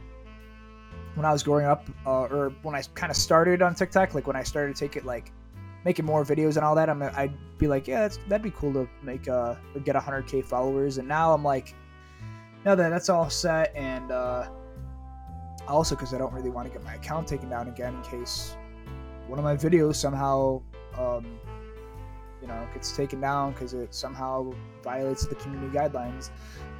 [1.15, 4.27] when I was growing up, uh, or when I kind of started on TikTok, like
[4.27, 5.31] when I started to take it like
[5.83, 8.87] making more videos and all that, I'm I'd be like, yeah, that'd be cool to
[9.03, 10.97] make uh or get 100k followers.
[10.97, 11.75] And now I'm like,
[12.65, 14.47] now that that's all set and uh
[15.67, 18.55] also because I don't really want to get my account taken down again in case
[19.27, 20.61] one of my videos somehow,
[20.97, 21.25] um,
[22.41, 26.29] you know, gets taken down because it somehow violates the community guidelines.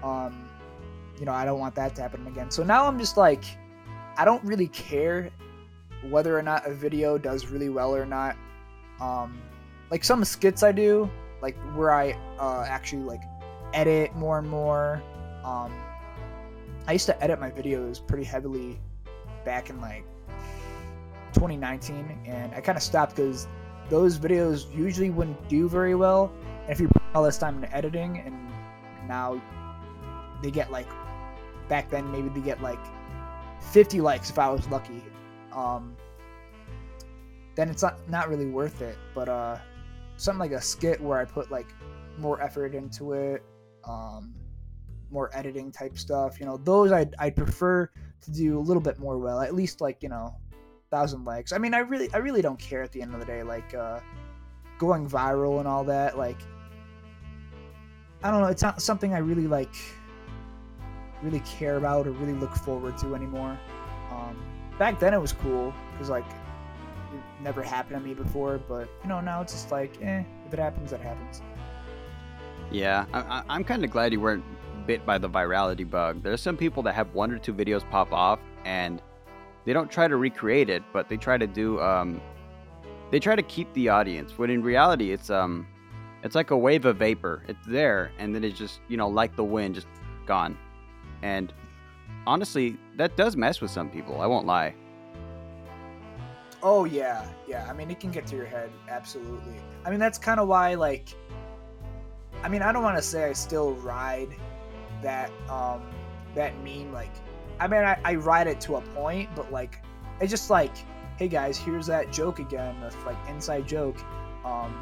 [0.04, 0.48] Um,
[1.20, 2.52] you know, I don't want that to happen again.
[2.52, 3.44] So now I'm just like,
[4.18, 5.32] I don't really care
[6.10, 8.36] whether or not a video does really well or not.
[9.02, 9.42] Um,
[9.90, 11.10] like some skits I do,
[11.42, 13.22] like where I uh, actually like
[13.74, 15.02] edit more and more.
[15.46, 15.72] Um,
[16.88, 18.80] I used to edit my videos pretty heavily
[19.46, 20.04] back in like
[21.34, 23.48] 2019, and I kind of stopped because
[23.90, 26.32] those videos usually wouldn't do very well.
[26.64, 28.36] And if you put all this time into editing, and
[29.08, 29.42] now
[30.42, 30.88] they get like
[31.70, 32.80] back then maybe they get like
[33.72, 35.04] 50 likes if I was lucky.
[35.54, 35.96] Um,
[37.56, 38.98] then it's not not really worth it.
[39.14, 39.58] But uh,
[40.18, 41.68] something like a skit where I put like
[42.18, 43.44] more effort into it,
[43.88, 44.34] um,
[45.12, 46.40] more editing type stuff.
[46.40, 47.90] You know, those I'd I'd prefer
[48.22, 49.42] to do a little bit more well.
[49.42, 50.36] At least like you know,
[50.92, 51.52] thousand likes.
[51.52, 53.44] I mean, I really I really don't care at the end of the day.
[53.44, 54.00] Like uh,
[54.78, 56.18] going viral and all that.
[56.18, 56.40] Like
[58.24, 58.48] I don't know.
[58.48, 59.76] It's not something I really like
[61.22, 63.58] really care about or really look forward to anymore.
[64.12, 64.38] Um,
[64.78, 69.10] back then it was cool because like it never happened to me before, but you
[69.10, 71.42] know now it's just like, eh, if it happens, it happens.
[72.72, 74.44] Yeah, I, I'm kind of glad you weren't
[74.86, 76.24] bit by the virality bug.
[76.24, 79.02] There's some people that have one or two videos pop off and
[79.66, 82.22] they don't try to recreate it, but they try to do um
[83.12, 84.38] they try to keep the audience.
[84.38, 85.68] When in reality it's um
[86.24, 87.44] it's like a wave of vapor.
[87.48, 89.88] It's there and then it's just, you know, like the wind just
[90.26, 90.58] gone.
[91.22, 91.54] And
[92.28, 94.22] honestly, that does mess with some people.
[94.22, 94.74] I won't lie.
[96.64, 97.68] Oh yeah, yeah.
[97.70, 99.56] I mean, it can get to your head, absolutely.
[99.86, 101.10] I mean, that's kind of why, like,
[102.42, 104.30] I mean, I don't want to say I still ride
[105.02, 105.82] that um
[106.36, 106.92] that meme.
[106.92, 107.12] Like,
[107.60, 109.82] I mean, I, I ride it to a point, but like,
[110.20, 110.76] it's just like,
[111.18, 113.98] hey guys, here's that joke again, that's like inside joke.
[114.44, 114.76] Um,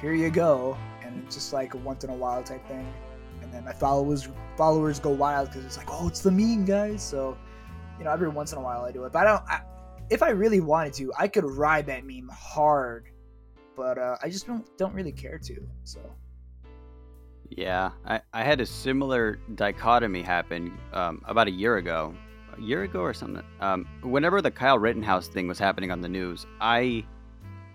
[0.00, 2.92] here you go, and it's just like a once in a while type thing.
[3.40, 7.02] And then my followers followers go wild because it's like, oh, it's the meme, guys.
[7.02, 7.36] So,
[7.98, 9.42] you know, every once in a while I do it, but I don't.
[9.48, 9.62] I,
[10.10, 13.08] if I really wanted to, I could ride that meme hard,
[13.76, 15.68] but uh, I just don't don't really care to.
[15.84, 16.00] So
[17.56, 22.14] Yeah, I, I had a similar dichotomy happen um, about a year ago,
[22.56, 23.42] a year ago or something.
[23.60, 27.04] Um, whenever the Kyle Rittenhouse thing was happening on the news, I,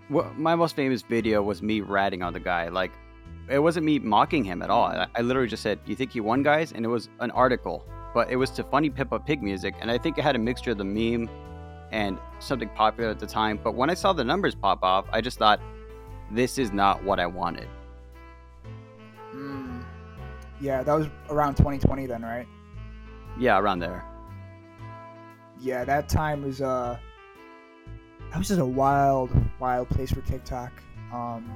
[0.10, 2.70] my most famous video was me ratting on the guy.
[2.70, 2.92] Like,
[3.50, 4.86] it wasn't me mocking him at all.
[4.86, 7.86] I, I literally just said, "You think he won, guys?" And it was an article,
[8.14, 10.72] but it was to funny Peppa Pig music, and I think it had a mixture
[10.72, 11.30] of the meme
[11.92, 13.60] and something popular at the time.
[13.64, 15.62] But when I saw the numbers pop off, I just thought,
[16.32, 17.70] "This is not what I wanted."
[19.38, 19.84] Mm,
[20.60, 22.48] yeah, that was around 2020 then, right?
[23.40, 24.04] Yeah, around there.
[25.60, 26.98] Yeah, that time was uh,
[28.32, 30.72] that was just a wild, wild place for TikTok.
[31.14, 31.52] Um,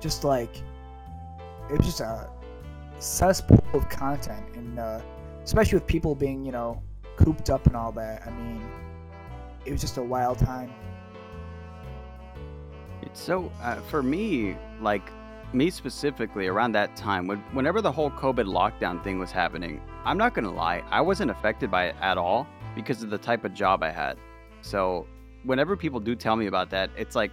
[0.00, 0.56] just like
[1.70, 2.28] it was just a
[2.98, 5.00] cesspool of content, and uh,
[5.44, 6.82] especially with people being, you know,
[7.16, 8.26] cooped up and all that.
[8.26, 8.62] I mean,
[9.64, 10.72] it was just a wild time.
[13.02, 15.10] It's so uh, for me, like
[15.54, 20.18] me specifically, around that time, when, whenever the whole COVID lockdown thing was happening, I'm
[20.18, 23.54] not gonna lie, I wasn't affected by it at all because of the type of
[23.54, 24.16] job I had.
[24.62, 25.06] So
[25.44, 27.32] whenever people do tell me about that, it's like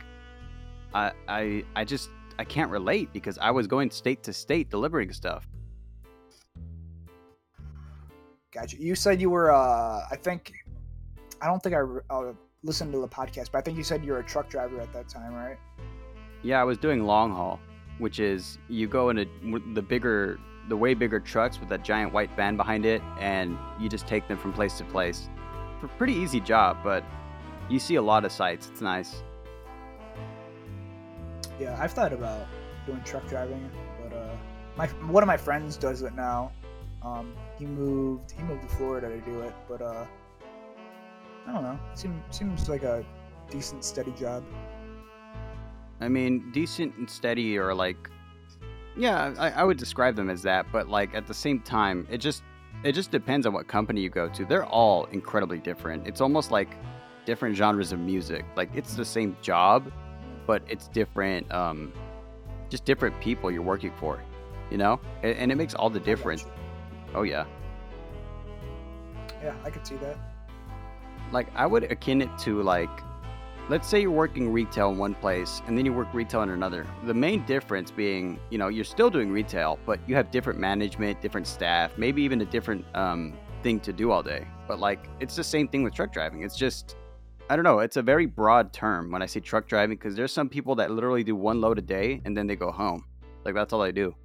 [0.94, 5.12] I I I just I can't relate because I was going state to state delivering
[5.14, 5.48] stuff.
[8.52, 8.82] Gotcha.
[8.82, 10.52] You said you were, uh, I think,
[11.40, 14.14] I don't think I uh, listened to the podcast, but I think you said you
[14.14, 15.58] were a truck driver at that time, right?
[16.42, 17.60] Yeah, I was doing long haul,
[18.00, 19.26] which is you go in a,
[19.74, 23.88] the bigger, the way bigger trucks with that giant white van behind it, and you
[23.90, 25.30] just take them from place to place.
[25.80, 27.04] For pretty easy job, but
[27.70, 28.70] you see a lot of sights.
[28.70, 29.24] It's nice.
[31.60, 32.48] Yeah, I've thought about
[32.86, 33.70] doing truck driving,
[34.02, 34.36] but uh,
[34.76, 36.52] my one of my friends does it now.
[37.02, 40.06] Um, he moved he moved to Florida to do it, but uh,
[41.48, 41.80] I don't know.
[41.96, 43.06] Seems seems like a
[43.50, 44.44] decent steady job.
[46.02, 48.10] I mean, decent and steady, or like,
[48.98, 50.68] yeah, I, I would describe them as that.
[50.72, 52.44] But like at the same time, it just
[52.84, 54.46] it just depends on what company you go to.
[54.46, 56.08] They're all incredibly different.
[56.08, 56.70] It's almost like
[57.26, 58.46] different genres of music.
[58.56, 59.92] Like it's the same job,
[60.48, 61.52] but it's different.
[61.54, 61.92] Um,
[62.70, 64.24] just different people you're working for.
[64.72, 66.46] You know, and, and it makes all the difference.
[67.16, 67.46] Oh yeah.
[69.44, 70.18] Yeah, I could see that.
[71.32, 72.90] like I would akin it to like
[73.70, 76.86] let's say you're working retail in one place and then you work retail in another.
[77.04, 81.22] The main difference being, you know, you're still doing retail, but you have different management,
[81.22, 84.48] different staff, maybe even a different um, thing to do all day.
[84.68, 86.42] But like it's the same thing with truck driving.
[86.44, 86.96] It's just
[87.52, 90.32] I don't know, it's a very broad term when I say truck driving because there's
[90.32, 93.06] some people that literally do one load a day and then they go home.
[93.46, 94.16] Like that's all they do.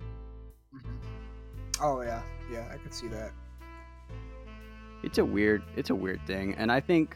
[0.75, 0.97] Mhm.
[1.83, 3.33] Oh yeah, yeah, I could see that.
[5.03, 7.15] it's a weird it's a weird thing and i think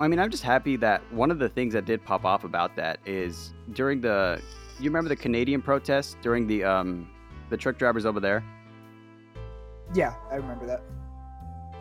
[0.00, 2.74] i mean i'm just happy that one of the things that did pop off about
[2.76, 4.40] that is during the
[4.78, 7.08] you remember the canadian protests during the um
[7.50, 8.42] the truck drivers over there
[9.94, 10.82] Yeah, I remember that.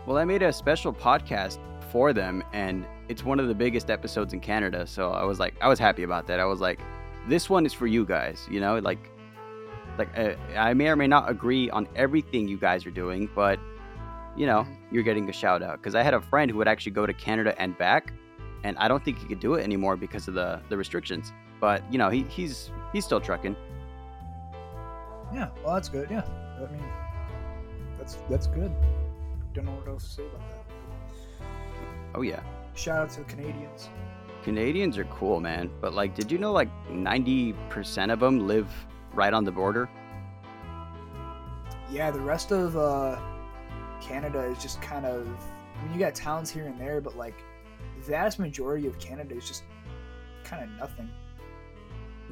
[0.05, 1.57] well i made a special podcast
[1.91, 5.55] for them and it's one of the biggest episodes in canada so i was like
[5.61, 6.79] i was happy about that i was like
[7.27, 9.09] this one is for you guys you know like
[9.97, 13.59] like uh, i may or may not agree on everything you guys are doing but
[14.35, 16.91] you know you're getting a shout out because i had a friend who would actually
[16.91, 18.13] go to canada and back
[18.63, 21.81] and i don't think he could do it anymore because of the the restrictions but
[21.91, 23.55] you know he, he's he's still trucking
[25.33, 26.07] Yeah, well, that's good.
[26.09, 26.23] Yeah,
[26.57, 26.83] I mean,
[27.97, 28.71] that's that's good.
[29.53, 30.65] Don't know what else to say about that.
[32.15, 32.41] oh yeah
[32.75, 33.89] Shout out to the Canadians.
[34.43, 38.69] canadians are cool man but like did you know like 90% of them live
[39.13, 39.89] right on the border
[41.89, 43.17] Yeah, the rest of uh,
[44.07, 45.27] Canada is just kind of.
[45.27, 47.35] I mean, you got towns here and there, but like,
[47.97, 49.63] the vast majority of Canada is just
[50.43, 51.09] kind of nothing.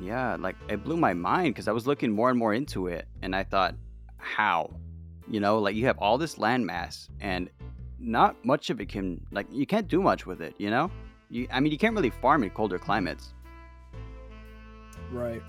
[0.01, 3.07] Yeah, like it blew my mind because I was looking more and more into it,
[3.21, 3.75] and I thought,
[4.17, 4.71] how.
[5.29, 7.49] You know, like you have all this landmass, and
[7.99, 10.91] not much of it can like you can't do much with it, you know?
[11.29, 13.33] You I mean you can't really farm in colder climates.
[15.11, 15.41] Right.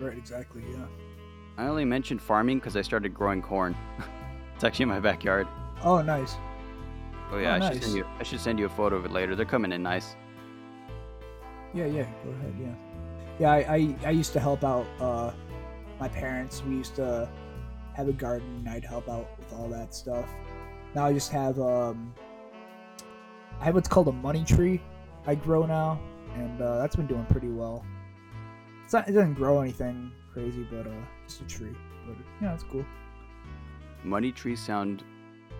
[0.00, 0.84] Right, exactly, yeah.
[1.56, 3.76] I only mentioned farming because I started growing corn.
[4.54, 5.46] it's actually in my backyard.
[5.82, 6.34] Oh, nice.
[7.30, 9.10] Oh yeah, Oh, I should send you I should send you a photo of it
[9.10, 9.34] later.
[9.34, 10.16] They're coming in nice.
[11.72, 12.74] Yeah, yeah, go ahead, yeah.
[13.40, 15.32] Yeah, I, I, I used to help out uh,
[15.98, 16.62] my parents.
[16.62, 17.28] We used to
[17.94, 20.28] have a garden and I'd help out with all that stuff.
[20.94, 22.14] Now I just have um
[23.60, 24.80] I have what's called a money tree
[25.26, 26.00] I grow now,
[26.34, 27.84] and uh, that's been doing pretty well.
[28.84, 30.90] It's not, it doesn't grow anything crazy, but uh,
[31.26, 31.72] just a tree.
[32.06, 32.84] But yeah, it's cool.
[34.04, 35.02] Money trees sound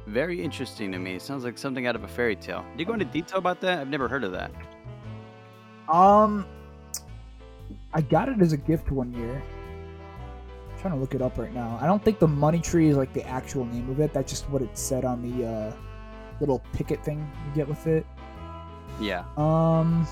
[0.06, 1.14] very interesting to me.
[1.14, 2.64] It sounds like something out of a fairy tale.
[2.76, 3.78] Do you go into detail about that?
[3.80, 4.52] I've never heard of that.
[5.88, 6.46] Um,
[7.92, 9.42] I got it as a gift one year.
[10.72, 11.78] I'm trying to look it up right now.
[11.80, 14.12] I don't think the money tree is like the actual name of it.
[14.12, 15.72] That's just what it said on the uh,
[16.40, 18.06] little picket thing you get with it.
[19.00, 19.24] Yeah.
[19.36, 20.06] Um,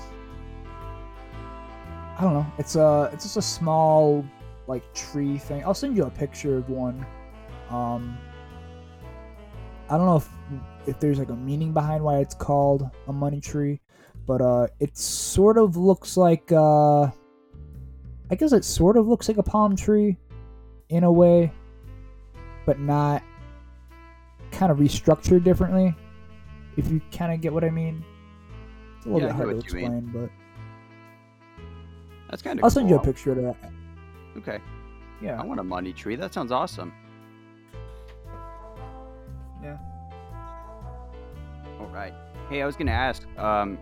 [2.17, 2.45] I don't know.
[2.57, 4.25] It's a it's just a small
[4.67, 5.63] like tree thing.
[5.63, 7.05] I'll send you a picture of one.
[7.73, 8.17] Um,
[9.89, 10.29] I don't know if
[10.85, 13.79] if there's like a meaning behind why it's called a money tree,
[14.27, 19.37] but uh, it sort of looks like uh, I guess it sort of looks like
[19.37, 20.17] a palm tree,
[20.89, 21.51] in a way,
[22.65, 23.23] but not
[24.51, 25.95] kind of restructured differently.
[26.77, 28.03] If you kind of get what I mean.
[28.97, 30.29] It's a little Yeah, bit hard to explain, but
[32.29, 32.75] That's kind of I'll cool.
[32.75, 33.71] send you a picture of that.
[34.37, 34.59] Okay.
[35.21, 35.39] Yeah.
[35.39, 36.15] I want a money tree.
[36.15, 36.93] That sounds awesome.
[39.63, 39.77] Yeah.
[41.79, 42.13] All right.
[42.49, 43.25] Hey, I was gonna ask.
[43.37, 43.77] Um,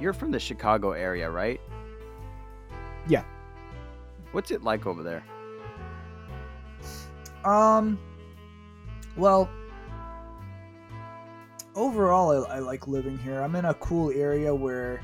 [0.00, 1.60] you're from the Chicago area, right?
[3.08, 3.24] Yeah.
[4.32, 5.22] What's it like over there?
[7.44, 7.98] Um.
[9.16, 9.48] Well,
[11.74, 13.40] overall, I, I like living here.
[13.40, 15.02] I'm in a cool area where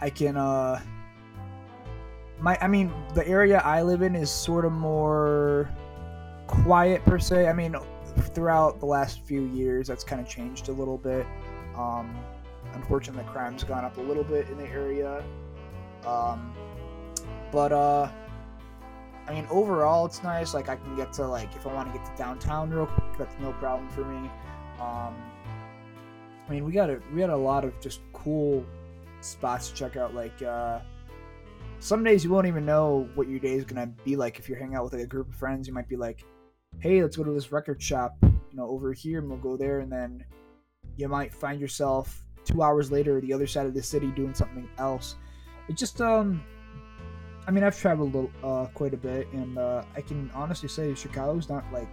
[0.00, 0.36] I can.
[0.36, 0.80] uh
[2.40, 5.70] My, I mean, the area I live in is sort of more
[6.46, 7.48] quiet per se.
[7.48, 7.74] I mean,
[8.34, 11.26] throughout the last few years, that's kind of changed a little bit.
[11.76, 12.16] Um,
[12.74, 15.22] unfortunately, crime's gone up a little bit in the area.
[16.06, 16.54] Um,
[17.52, 18.08] but uh.
[19.26, 20.52] I mean, overall, it's nice.
[20.52, 23.06] Like, I can get to like if I want to get to downtown real quick,
[23.18, 24.30] that's no problem for me.
[24.78, 25.14] Um,
[26.46, 28.66] I mean, we got a we got a lot of just cool
[29.22, 30.14] spots to check out.
[30.14, 30.80] Like, uh,
[31.78, 34.58] some days you won't even know what your day is gonna be like if you're
[34.58, 35.66] hanging out with like a group of friends.
[35.66, 36.22] You might be like,
[36.80, 39.80] "Hey, let's go to this record shop, you know, over here," and we'll go there.
[39.80, 40.24] And then
[40.96, 44.68] you might find yourself two hours later, the other side of the city, doing something
[44.78, 45.16] else.
[45.68, 46.42] It just um
[47.46, 50.94] I mean, I've traveled a uh, quite a bit, and uh, I can honestly say
[50.94, 51.88] Chicago's not like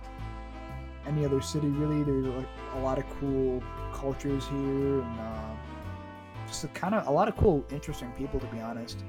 [1.05, 2.03] any other city really.
[2.03, 3.61] There's like a lot of cool
[3.93, 5.55] cultures here, and uh,
[6.47, 9.03] just kind of a lot of cool, interesting people, to be honest.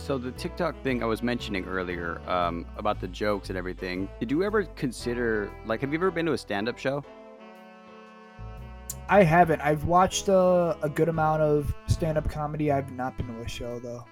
[0.00, 4.08] So the TikTok thing I was mentioning earlier um, about the jokes and everything.
[4.18, 7.04] Did you ever consider like have you ever been to a stand-up show?
[9.08, 9.60] I haven't.
[9.60, 12.72] I've watched uh, a good amount of stand-up comedy.
[12.72, 14.04] I've not been to a show though.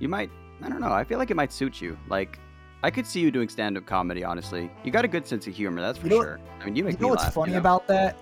[0.00, 0.30] You might.
[0.62, 0.92] I don't know.
[0.92, 1.96] I feel like it might suit you.
[2.08, 2.38] Like
[2.82, 4.24] I could see you doing stand-up comedy.
[4.24, 5.80] Honestly, you got a good sense of humor.
[5.82, 6.40] That's for You know sure.
[6.60, 7.34] I mean, you make you know me what's laugh.
[7.34, 7.58] funny know?
[7.58, 8.18] about that?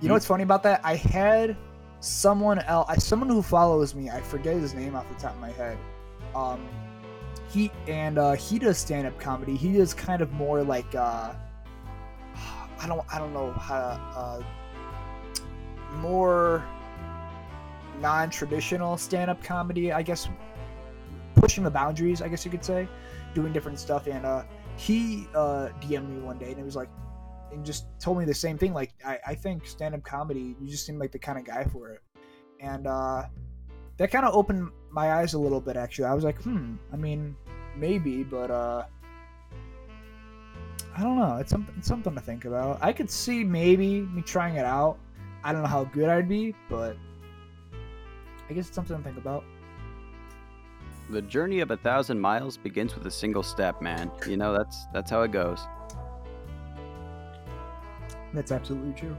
[0.00, 0.12] You know Hmm?
[0.14, 0.80] what's funny about that?
[0.84, 1.56] I had
[2.04, 4.10] someone else, someone who follows me.
[4.10, 5.78] I forget his name off the top of my head.
[6.34, 6.68] Um,
[7.48, 9.56] he and uh, he does stand up comedy.
[9.56, 11.32] He does kind of more like uh,
[12.80, 13.76] I don't I don't know how
[14.16, 14.42] uh,
[15.96, 16.64] more
[18.00, 19.92] non-traditional stand-up comedy.
[19.92, 20.28] I guess
[21.36, 22.20] pushing the boundaries.
[22.20, 22.88] I guess you could say,
[23.34, 24.06] doing different stuff.
[24.08, 24.42] And uh,
[24.76, 26.88] he uh, DM'd me one day and it was like
[27.54, 28.74] and just told me the same thing.
[28.74, 31.64] Like, I, I think stand up comedy, you just seem like the kind of guy
[31.64, 32.02] for it.
[32.60, 33.24] And uh,
[33.96, 36.06] that kind of opened my eyes a little bit, actually.
[36.06, 37.36] I was like, hmm, I mean,
[37.76, 38.84] maybe, but uh,
[40.96, 41.36] I don't know.
[41.36, 42.78] It's something, it's something to think about.
[42.82, 44.98] I could see maybe me trying it out.
[45.42, 46.96] I don't know how good I'd be, but
[48.48, 49.44] I guess it's something to think about.
[51.10, 54.10] The journey of a thousand miles begins with a single step, man.
[54.26, 55.66] You know that's that's how it goes.
[58.34, 59.16] That's absolutely true.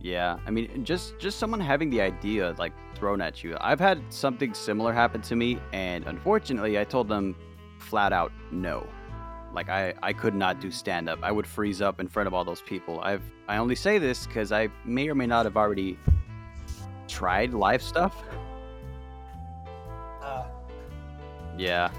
[0.00, 3.56] Yeah, I mean, just just someone having the idea like thrown at you.
[3.60, 7.36] I've had something similar happen to me, and unfortunately, I told them
[7.78, 8.86] flat out no.
[9.52, 11.18] Like I I could not do stand up.
[11.22, 13.00] I would freeze up in front of all those people.
[13.00, 15.98] I've I only say this because I may or may not have already
[17.08, 18.22] tried live stuff.
[20.22, 20.44] Uh,
[21.56, 21.90] Yeah,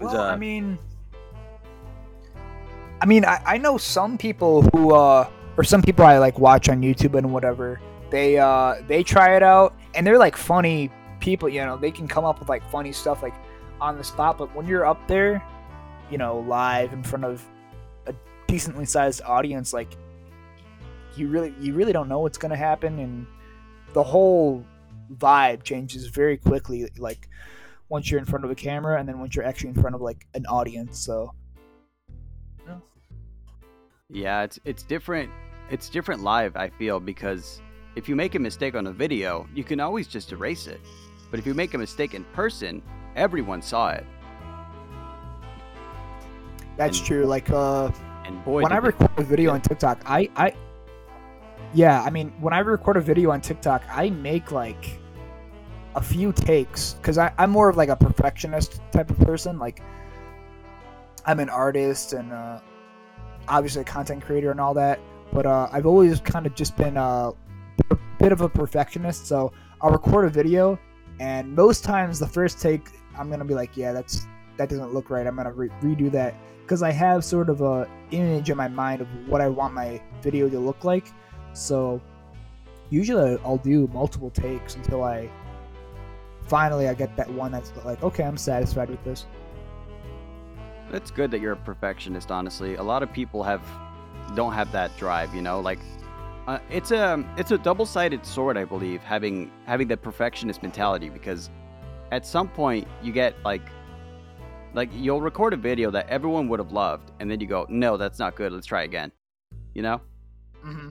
[0.00, 0.78] Well, uh, I mean,
[3.00, 6.68] I mean, I, I know some people who, uh, or some people I like watch
[6.68, 7.80] on YouTube and whatever.
[8.10, 10.90] They, uh, they try it out, and they're like funny
[11.20, 11.48] people.
[11.48, 13.34] You know, they can come up with like funny stuff like
[13.80, 14.38] on the spot.
[14.38, 15.44] But when you're up there,
[16.10, 17.44] you know, live in front of
[18.06, 18.14] a
[18.46, 19.96] decently sized audience, like
[21.16, 23.26] you really, you really don't know what's gonna happen, and
[23.92, 24.64] the whole
[25.14, 26.88] vibe changes very quickly.
[26.98, 27.28] Like
[27.88, 30.00] once you're in front of a camera and then once you're actually in front of
[30.00, 31.32] like an audience so
[34.10, 35.30] Yeah, it's it's different.
[35.70, 36.56] It's different live.
[36.56, 37.60] I feel because
[37.94, 40.80] if you make a mistake on a video, you can always just erase it.
[41.30, 42.82] But if you make a mistake in person,
[43.16, 44.04] everyone saw it.
[46.78, 47.90] that's And- true like uh
[48.24, 50.54] And boy, when i record a video on tiktok i i
[51.74, 55.00] yeah i mean when i record a video on tiktok i make like
[55.96, 59.82] a few takes because i'm more of like a perfectionist type of person like
[61.26, 62.60] i'm an artist and uh
[63.48, 65.00] obviously a content creator and all that
[65.32, 67.30] but uh i've always kind of just been uh,
[67.90, 70.78] a bit of a perfectionist so i'll record a video
[71.20, 74.26] and most times the first take i'm gonna be like yeah that's
[74.56, 77.88] that doesn't look right i'm gonna re- redo that because i have sort of a
[78.10, 81.12] image in my mind of what i want my video to look like
[81.52, 82.00] so
[82.90, 85.28] usually i'll do multiple takes until i
[86.46, 89.26] finally i get that one that's like okay i'm satisfied with this
[90.92, 92.30] It's good that you're a perfectionist.
[92.30, 93.62] Honestly, a lot of people have
[94.34, 95.34] don't have that drive.
[95.34, 95.78] You know, like
[96.46, 101.10] uh, it's a it's a double sided sword, I believe, having having the perfectionist mentality
[101.10, 101.50] because
[102.10, 103.62] at some point you get like
[104.74, 107.96] like you'll record a video that everyone would have loved, and then you go, no,
[107.96, 108.52] that's not good.
[108.52, 109.12] Let's try again.
[109.74, 110.00] You know?
[110.64, 110.88] Mm-hmm.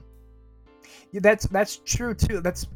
[1.12, 2.40] Yeah, that's that's true too.
[2.40, 2.66] That's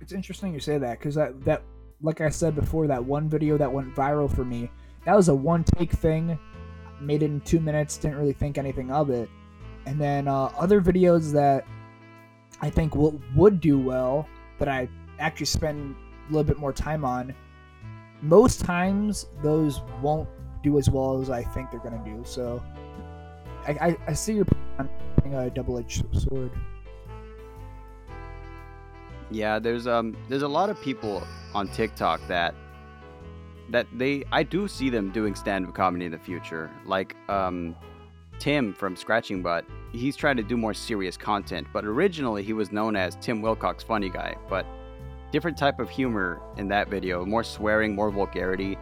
[0.00, 1.62] it's interesting you say that because that that
[2.02, 4.70] like I said before, that one video that went viral for me,
[5.04, 6.38] that was a one take thing.
[7.02, 7.96] Made it in two minutes.
[7.96, 9.28] Didn't really think anything of it.
[9.86, 11.66] And then uh, other videos that
[12.60, 14.28] I think will, would do well
[14.58, 14.88] that I
[15.18, 15.96] actually spend
[16.28, 17.34] a little bit more time on.
[18.20, 20.28] Most times those won't
[20.62, 22.22] do as well as I think they're gonna do.
[22.24, 22.62] So
[23.66, 24.90] I, I, I see your point
[25.24, 26.52] on a double edged sword.
[29.30, 32.54] Yeah, there's um there's a lot of people on TikTok that
[33.72, 36.70] that they I do see them doing stand-up comedy in the future.
[36.86, 37.74] Like um
[38.38, 42.72] Tim from Scratching Butt, he's trying to do more serious content, but originally he was
[42.72, 44.66] known as Tim Wilcox Funny Guy, but
[45.30, 48.76] different type of humor in that video, more swearing, more vulgarity.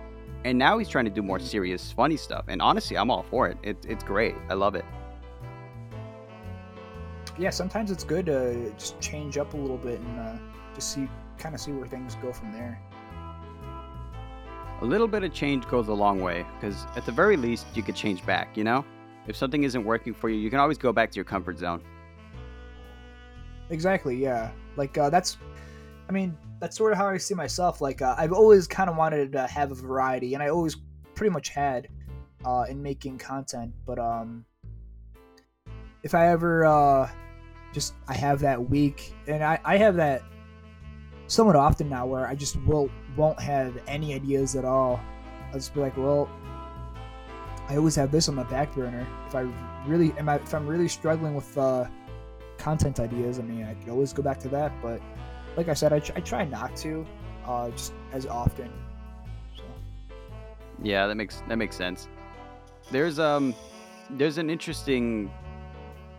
[0.44, 2.46] And now he's trying to do more serious funny stuff.
[2.48, 3.58] And honestly, I'm all for it.
[3.62, 4.34] it it's great.
[4.48, 4.84] I love it.
[7.38, 10.36] Yeah, sometimes it's good to just change up a little bit and uh,
[10.74, 12.80] just see, kind of see where things go from there.
[14.82, 17.82] A little bit of change goes a long way because at the very least you
[17.82, 18.84] could change back, you know?
[19.26, 21.82] If something isn't working for you, you can always go back to your comfort zone.
[23.68, 24.16] Exactly.
[24.16, 24.50] Yeah.
[24.76, 25.36] Like uh, that's,
[26.08, 27.80] I mean, that's sort of how I see myself.
[27.80, 30.76] Like uh, I've always kind of wanted to have a variety, and I always
[31.14, 31.88] pretty much had
[32.44, 33.72] uh, in making content.
[33.86, 34.44] But um,
[36.02, 37.10] if I ever uh,
[37.72, 40.22] just I have that week, and I I have that
[41.30, 45.00] somewhat often now where I just will won't have any ideas at all.
[45.48, 46.28] I'll just be like, well,
[47.68, 49.06] I always have this on my back burner.
[49.28, 49.46] If I
[49.86, 51.86] really am, I, if I'm really struggling with uh,
[52.58, 54.72] content ideas, I mean, I could always go back to that.
[54.82, 55.00] But
[55.56, 57.06] like I said, I, tr- I try not to,
[57.46, 58.72] uh, just as often.
[59.56, 59.62] So
[60.82, 62.08] Yeah, that makes that makes sense.
[62.90, 63.54] There's um
[64.10, 65.30] there's an interesting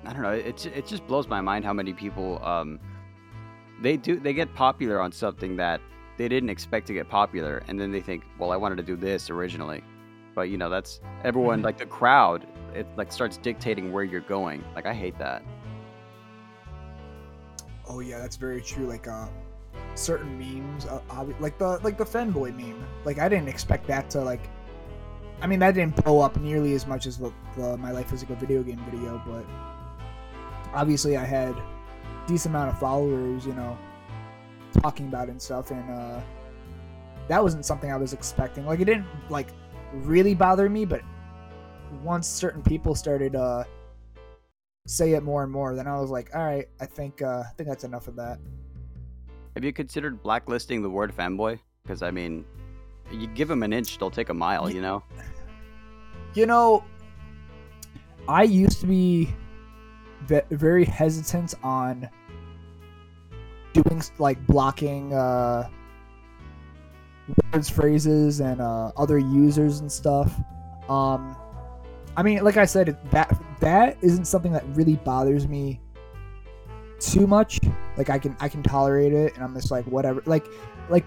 [0.06, 2.80] I don't know, it ju- it just blows my mind how many people um
[3.82, 5.82] they do they get popular on something that
[6.18, 8.96] they didn't expect to get popular and then they think, "Well, I wanted to do
[8.96, 9.84] this originally."
[10.36, 11.66] But you know, that's everyone Mhm.
[11.66, 14.64] like the crowd it like starts dictating where you're going.
[14.76, 15.42] Like I hate that.
[17.88, 18.86] Oh yeah, that's very true.
[18.88, 19.28] Like uh,
[19.96, 22.82] certain memes, uh, obvi- like the like the fanboy meme.
[23.04, 24.42] Like I didn't expect that to like.
[25.42, 28.22] I mean, that didn't blow up nearly as much as the, the my life as
[28.22, 29.44] like a video game video, but
[30.74, 31.56] obviously I had
[32.28, 33.78] decent amount of followers, you know,
[34.82, 36.22] talking about it and stuff, and uh,
[37.28, 38.66] that wasn't something I was expecting.
[38.66, 39.48] Like it didn't like
[39.94, 41.02] really bother me, but
[42.04, 43.66] once certain people started uh
[44.88, 47.54] say it more and more, then I was like, all right, I think uh, I
[47.56, 48.40] think that's enough of that.
[49.56, 51.60] Have you considered blacklisting the word fanboy?
[51.84, 52.46] Because I mean,
[53.12, 54.70] you give them an inch, they'll take a mile.
[54.70, 55.04] You know.
[56.34, 56.84] You know,
[58.28, 59.34] I used to be
[60.28, 62.10] very hesitant on
[63.74, 65.70] doing like blocking uh,
[67.54, 70.34] words, phrases, and uh, other users and stuff
[70.90, 71.38] Um,
[72.18, 75.80] I mean, like I said, that that isn't something that really bothers me
[77.00, 77.60] too much.
[77.98, 80.22] Like I can I can tolerate it, and I'm just like whatever.
[80.26, 80.46] Like
[80.90, 81.06] like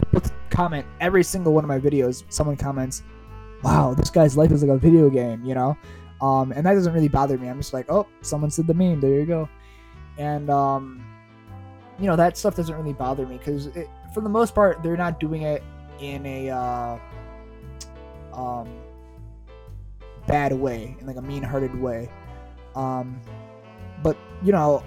[0.48, 2.24] comment every single one of my videos.
[2.30, 3.02] Someone comments,
[3.62, 5.76] "Wow, this guy's life is like a video game," you know.
[6.24, 7.48] Um, and that doesn't really bother me.
[7.48, 8.98] I'm just like, oh, someone said the meme.
[9.00, 9.46] There you go.
[10.16, 11.04] And um,
[11.98, 13.68] you know that stuff doesn't really bother me because
[14.14, 15.62] for the most part they're not doing it
[16.00, 16.98] in a uh,
[18.32, 18.68] um,
[20.26, 22.08] bad way, in like a mean-hearted way.
[22.74, 23.20] Um,
[24.02, 24.82] but you know,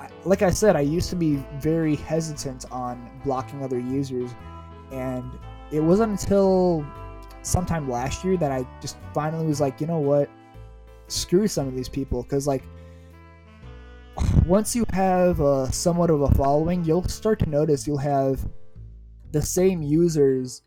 [0.00, 4.32] uh, like I said, I used to be very hesitant on blocking other users,
[4.90, 5.30] and
[5.70, 6.84] it wasn't until
[7.42, 10.28] sometime last year that I just finally was like, you know what,
[11.08, 12.64] screw some of these people, because like
[14.46, 18.46] once you have a, somewhat of a following, you'll start to notice you'll have
[19.32, 20.62] the same users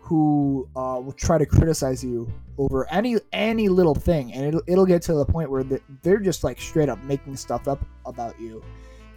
[0.00, 4.86] who uh, will try to criticize you over any any little thing, and it'll it'll
[4.86, 5.64] get to the point where
[6.02, 8.62] they're just like straight up making stuff up about you.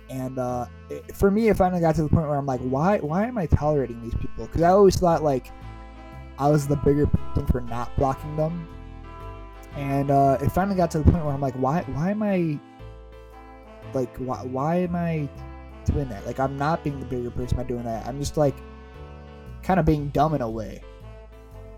[0.09, 2.97] And uh, it, for me, it finally got to the point where I'm like, why
[2.97, 4.47] why am I tolerating these people?
[4.47, 5.51] Because I always thought like
[6.37, 8.67] I was the bigger person for not blocking them.
[9.75, 12.59] And uh, it finally got to the point where I'm like, why why am I
[13.93, 15.29] like why why am I
[15.85, 16.25] doing that?
[16.25, 18.05] Like I'm not being the bigger person by doing that.
[18.05, 18.55] I'm just like
[19.63, 20.81] kind of being dumb in a way.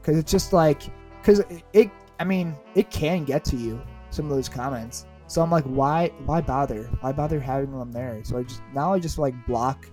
[0.02, 0.82] Cause it's just like
[1.22, 5.06] because it, it I mean it can get to you some of those comments.
[5.28, 6.84] So I'm like, why why bother?
[7.02, 8.22] Why bother having them there?
[8.24, 9.88] So I just now I just like block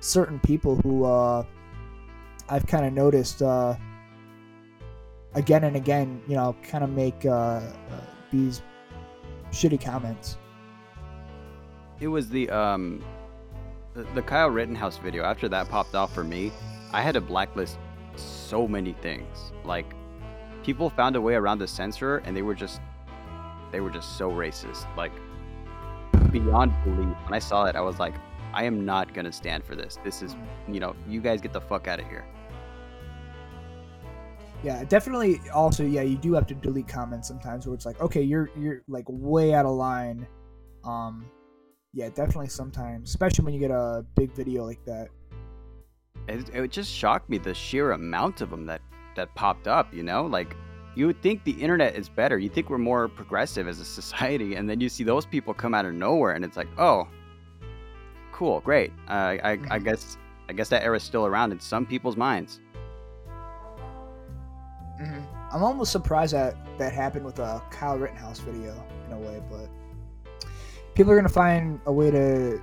[0.00, 1.44] certain people who uh
[2.50, 3.76] I've kind of noticed uh
[5.34, 7.62] again and again, you know, kind of make uh, uh
[8.30, 8.62] these
[9.52, 10.36] shitty comments
[12.00, 13.04] it was the um
[13.94, 15.24] the, the Kyle Rittenhouse video.
[15.24, 16.52] After that popped off for me,
[16.92, 17.78] I had to blacklist
[18.16, 19.52] so many things.
[19.64, 19.86] Like
[20.64, 22.80] people found a way around the censor and they were just
[23.70, 24.84] they were just so racist.
[24.96, 25.12] Like
[26.32, 27.16] beyond belief.
[27.24, 28.14] When I saw it, I was like,
[28.52, 29.98] I am not gonna stand for this.
[30.02, 30.36] This is
[30.68, 32.24] you know, you guys get the fuck out of here.
[34.62, 38.22] Yeah, definitely also, yeah, you do have to delete comments sometimes where it's like, okay,
[38.22, 40.26] you're you're like way out of line.
[40.84, 41.26] Um
[41.92, 45.08] yeah, definitely sometimes, especially when you get a big video like that.
[46.28, 48.82] It, it just shocked me the sheer amount of them that
[49.16, 49.92] that popped up.
[49.92, 50.54] You know, like
[50.94, 52.38] you would think the internet is better.
[52.38, 55.74] You think we're more progressive as a society, and then you see those people come
[55.74, 57.08] out of nowhere, and it's like, oh,
[58.32, 58.92] cool, great.
[59.08, 59.72] Uh, I, mm-hmm.
[59.72, 62.60] I guess I guess that era's still around in some people's minds.
[65.00, 65.54] Mm-hmm.
[65.54, 68.74] I'm almost surprised that that happened with a Kyle Rittenhouse video
[69.06, 69.68] in a way, but
[70.94, 72.60] people are gonna find a way to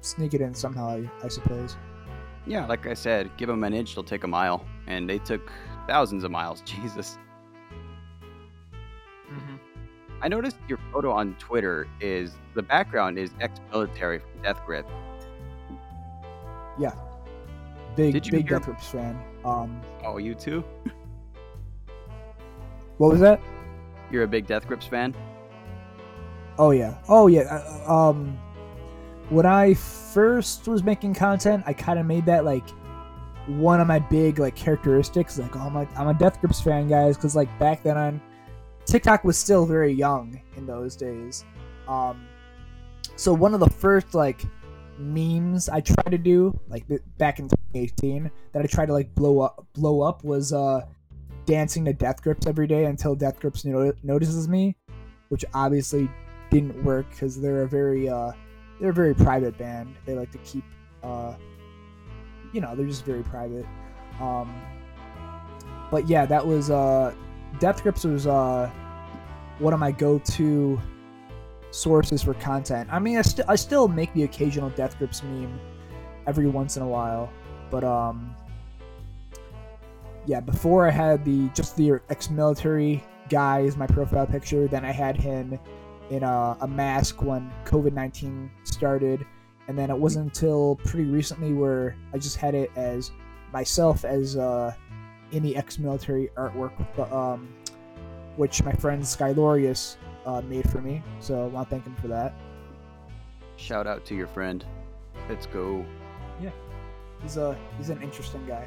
[0.00, 1.04] sneak it in somehow.
[1.22, 1.76] I suppose.
[2.46, 5.52] Yeah, like I said, give them an inch, they'll take a mile, and they took
[5.86, 6.60] thousands of miles.
[6.64, 7.18] Jesus.
[9.30, 9.56] Mm-hmm.
[10.22, 14.86] I noticed your photo on Twitter is the background is ex-military from Death Grip.
[16.78, 16.94] Yeah,
[17.96, 18.58] big Did you big hear...
[18.58, 19.18] Death Grips fan.
[19.44, 20.64] Um, oh, you too?
[23.00, 23.40] what was that?
[24.10, 25.16] You're a big Death Grips fan.
[26.58, 26.98] Oh yeah.
[27.08, 27.62] Oh yeah.
[27.88, 28.38] Uh, um,
[29.30, 32.68] when I first was making content, I kind of made that like
[33.46, 35.38] one of my big like characteristics.
[35.38, 38.20] Like, oh, I'm a, I'm a Death Grips fan, guys, because like back then on
[38.84, 41.46] TikTok was still very young in those days.
[41.88, 42.26] Um,
[43.16, 44.42] so one of the first like
[44.98, 46.84] memes I tried to do like
[47.16, 50.82] back in 2018 that I tried to like blow up blow up was uh
[51.50, 54.76] dancing to Death Grips every day until Death Grips notices me,
[55.30, 56.08] which obviously
[56.48, 58.30] didn't work because they're a very uh,
[58.80, 59.96] they're a very private band.
[60.06, 60.62] They like to keep
[61.02, 61.34] uh,
[62.52, 63.66] you know they're just very private.
[64.20, 64.62] Um,
[65.90, 67.12] but yeah, that was uh,
[67.58, 68.70] Death Grips was uh,
[69.58, 70.80] one of my go-to
[71.72, 72.88] sources for content.
[72.92, 75.58] I mean, I, st- I still make the occasional Death Grips meme
[76.28, 77.28] every once in a while,
[77.70, 78.36] but um,
[80.26, 84.68] yeah, before I had the just the ex-military guy as my profile picture.
[84.68, 85.58] Then I had him
[86.10, 89.24] in a, a mask when COVID 19 started.
[89.68, 93.12] And then it wasn't until pretty recently where I just had it as
[93.52, 94.74] myself as uh,
[95.30, 96.72] in the ex military artwork,
[97.12, 97.48] um,
[98.36, 99.96] which my friend Skylorius
[100.26, 101.02] uh, made for me.
[101.20, 102.34] So I want to thank him for that.
[103.56, 104.64] Shout out to your friend.
[105.28, 105.84] Let's go.
[106.42, 106.50] Yeah,
[107.22, 108.66] he's a he's an interesting guy.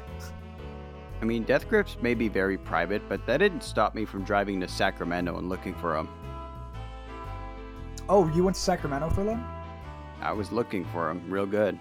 [1.20, 4.60] I mean, Death Grips may be very private, but that didn't stop me from driving
[4.60, 6.08] to Sacramento and looking for him.
[8.08, 9.44] Oh, you went to Sacramento for them?
[10.20, 11.78] I was looking for him real good.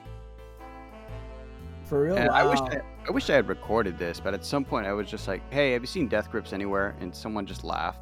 [1.85, 2.15] For real?
[2.15, 2.33] And wow.
[2.35, 5.09] I wish I, I wish I had recorded this, but at some point I was
[5.09, 7.99] just like, "Hey, have you seen Death Grips anywhere?" And someone just laughed.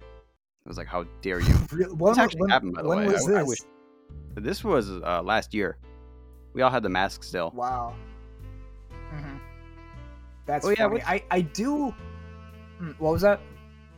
[0.00, 1.54] I was like, "How dare you?"
[1.94, 3.06] When, This actually when- happened, by the when way.
[3.12, 3.48] was I- I this?
[3.48, 3.58] wish-
[4.44, 5.76] This was uh, last year.
[6.52, 7.52] We all had the mask still.
[7.54, 7.94] Wow.
[10.44, 10.92] Hmm That's Oh, yeah, funny.
[10.94, 11.94] what's- I I do.
[12.80, 13.40] Mm, What was that?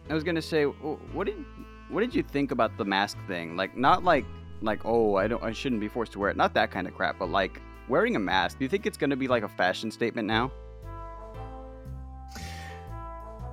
[0.09, 1.45] I was gonna say, what did
[1.89, 3.57] what did you think about the mask thing?
[3.57, 4.25] Like, not like
[4.63, 6.37] like oh, I don't, I shouldn't be forced to wear it.
[6.37, 8.59] Not that kind of crap, but like wearing a mask.
[8.59, 10.51] Do you think it's gonna be like a fashion statement now?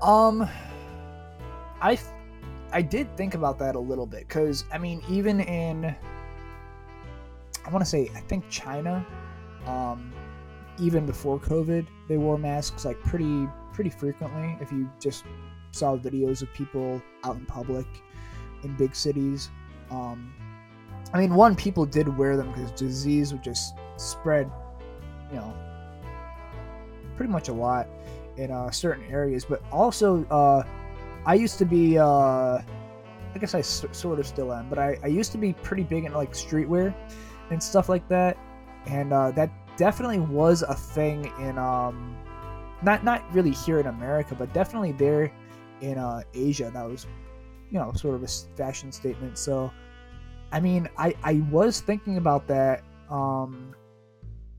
[0.01, 0.47] Um,
[1.81, 1.97] I
[2.71, 5.85] I did think about that a little bit because I mean, even in
[7.65, 9.05] I want to say I think China,
[9.65, 10.11] um,
[10.79, 14.57] even before COVID, they wore masks like pretty pretty frequently.
[14.61, 15.23] If you just
[15.71, 17.87] saw videos of people out in public
[18.63, 19.49] in big cities,
[19.89, 20.33] um,
[21.13, 24.49] I mean, one people did wear them because disease would just spread,
[25.31, 25.53] you know,
[27.15, 27.87] pretty much a lot
[28.37, 30.63] in uh, certain areas, but also uh,
[31.25, 34.97] I used to be, uh, I guess I s- sort of still am, but I,
[35.03, 36.93] I used to be pretty big in like streetwear
[37.51, 38.37] and stuff like that,
[38.87, 42.15] and uh, that definitely was a thing in um,
[42.81, 45.31] not not really here in America, but definitely there
[45.81, 46.71] in uh, Asia.
[46.73, 47.07] That was,
[47.69, 49.37] you know, sort of a fashion statement.
[49.37, 49.71] So,
[50.51, 52.83] I mean, I I was thinking about that.
[53.09, 53.75] Um,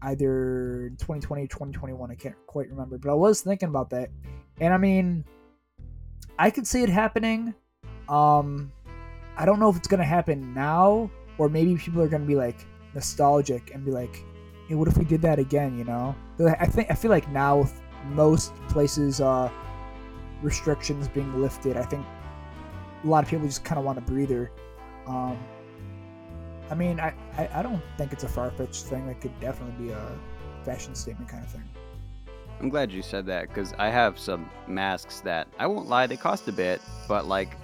[0.05, 4.11] either 2020 or 2021 i can't quite remember but i was thinking about that
[4.61, 5.25] and i mean
[6.39, 7.55] i could see it happening
[8.11, 8.71] um
[9.39, 12.67] i don't know if it's gonna happen now or maybe people are gonna be like
[12.95, 14.23] nostalgic and be like
[14.69, 16.15] hey what if we did that again you know
[16.59, 19.51] i think i feel like now with most places uh
[20.43, 22.05] restrictions being lifted i think
[23.03, 24.51] a lot of people just kind of want a breather
[25.07, 25.39] um
[26.71, 29.07] I mean, I, I, I don't think it's a far fetched thing.
[29.07, 30.19] That could definitely be a
[30.65, 31.63] fashion statement kind of thing.
[32.61, 36.17] I'm glad you said that because I have some masks that I won't lie, they
[36.17, 37.57] cost a bit, but like,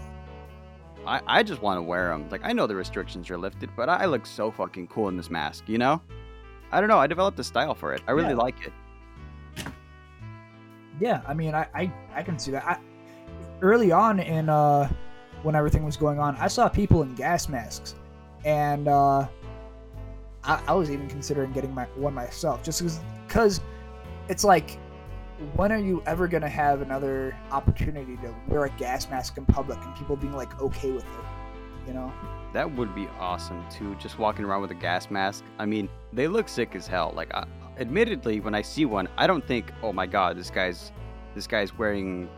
[1.06, 2.28] I, I just want to wear them.
[2.28, 5.30] Like, I know the restrictions are lifted, but I look so fucking cool in this
[5.30, 6.02] mask, you know?
[6.72, 6.98] I don't know.
[6.98, 8.02] I developed a style for it.
[8.06, 8.34] I really Yeah.
[8.36, 8.72] like it.
[11.00, 12.64] Yeah, I mean, I, I, I can see that.
[12.64, 12.78] I,
[13.62, 14.88] early on in uh,
[15.42, 17.94] when everything was going on, I saw people in gas masks,
[18.44, 19.26] and uh,
[20.44, 22.82] I, I was even considering getting my one myself, just
[23.26, 23.60] because
[24.28, 24.78] it's like,
[25.54, 29.78] when are you ever gonna have another opportunity to wear a gas mask in public
[29.82, 32.12] and people being like okay with it, you know?
[32.52, 33.94] That would be awesome too.
[33.96, 35.44] Just walking around with a gas mask.
[35.58, 37.12] I mean, they look sick as hell.
[37.14, 37.44] Like, I,
[37.78, 40.92] admittedly, when I see one, I don't think, "Oh my god, this guy's
[41.34, 42.28] this guy's wearing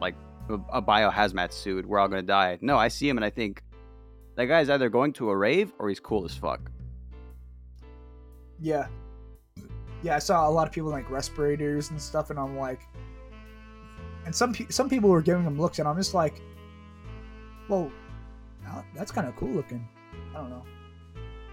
[0.00, 0.16] like
[0.48, 1.86] a, a biohazmat suit.
[1.86, 3.62] We're all gonna die." No, I see him and I think
[4.34, 6.70] that guy's either going to a rave or he's cool as fuck.
[8.60, 8.86] Yeah.
[10.02, 12.80] Yeah, I saw a lot of people in, like respirators and stuff, and I'm like,
[14.24, 16.40] and some pe- some people were giving them looks, and I'm just like,
[17.68, 17.90] well,
[18.94, 19.86] that's kind of cool looking.
[20.34, 20.64] I don't know.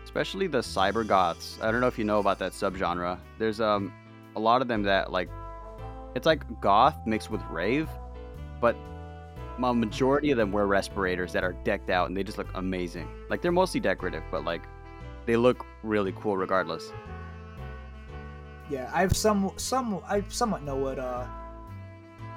[0.03, 1.59] Especially the cyber goths.
[1.61, 3.19] I don't know if you know about that subgenre.
[3.37, 3.93] There's um
[4.35, 5.29] a lot of them that like
[6.15, 7.89] it's like goth mixed with rave,
[8.59, 8.75] but
[9.61, 13.07] a majority of them wear respirators that are decked out and they just look amazing.
[13.29, 14.61] Like they're mostly decorative, but like
[15.25, 16.91] they look really cool regardless.
[18.69, 21.25] Yeah, I've some some I somewhat know what uh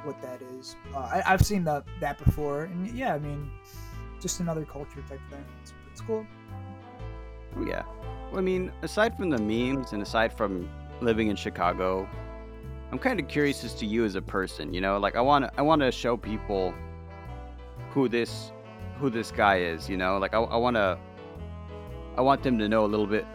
[0.04, 0.76] what that is.
[0.94, 3.50] Uh, I, I've seen that that before, and yeah, I mean,
[4.22, 5.44] just another culture type thing.
[5.62, 6.26] It's, it's cool.
[7.56, 7.82] Oh, yeah.
[8.30, 10.68] Well, I mean, aside from the memes and aside from
[11.00, 12.08] living in Chicago,
[12.90, 14.72] I'm kind of curious as to you as a person.
[14.72, 16.72] You know, like I want to, I want to show people
[17.90, 18.52] who this,
[18.98, 19.88] who this guy is.
[19.88, 20.98] You know, like I, I want to,
[22.16, 23.26] I want them to know a little bit,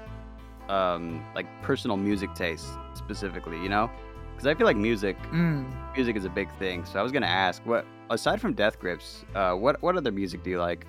[0.69, 3.61] um, like personal music taste specifically.
[3.61, 3.89] You know,
[4.33, 5.65] because I feel like music, Mm.
[5.95, 6.85] music is a big thing.
[6.85, 10.43] So I was gonna ask, what aside from Death Grips, uh, what what other music
[10.43, 10.85] do you like?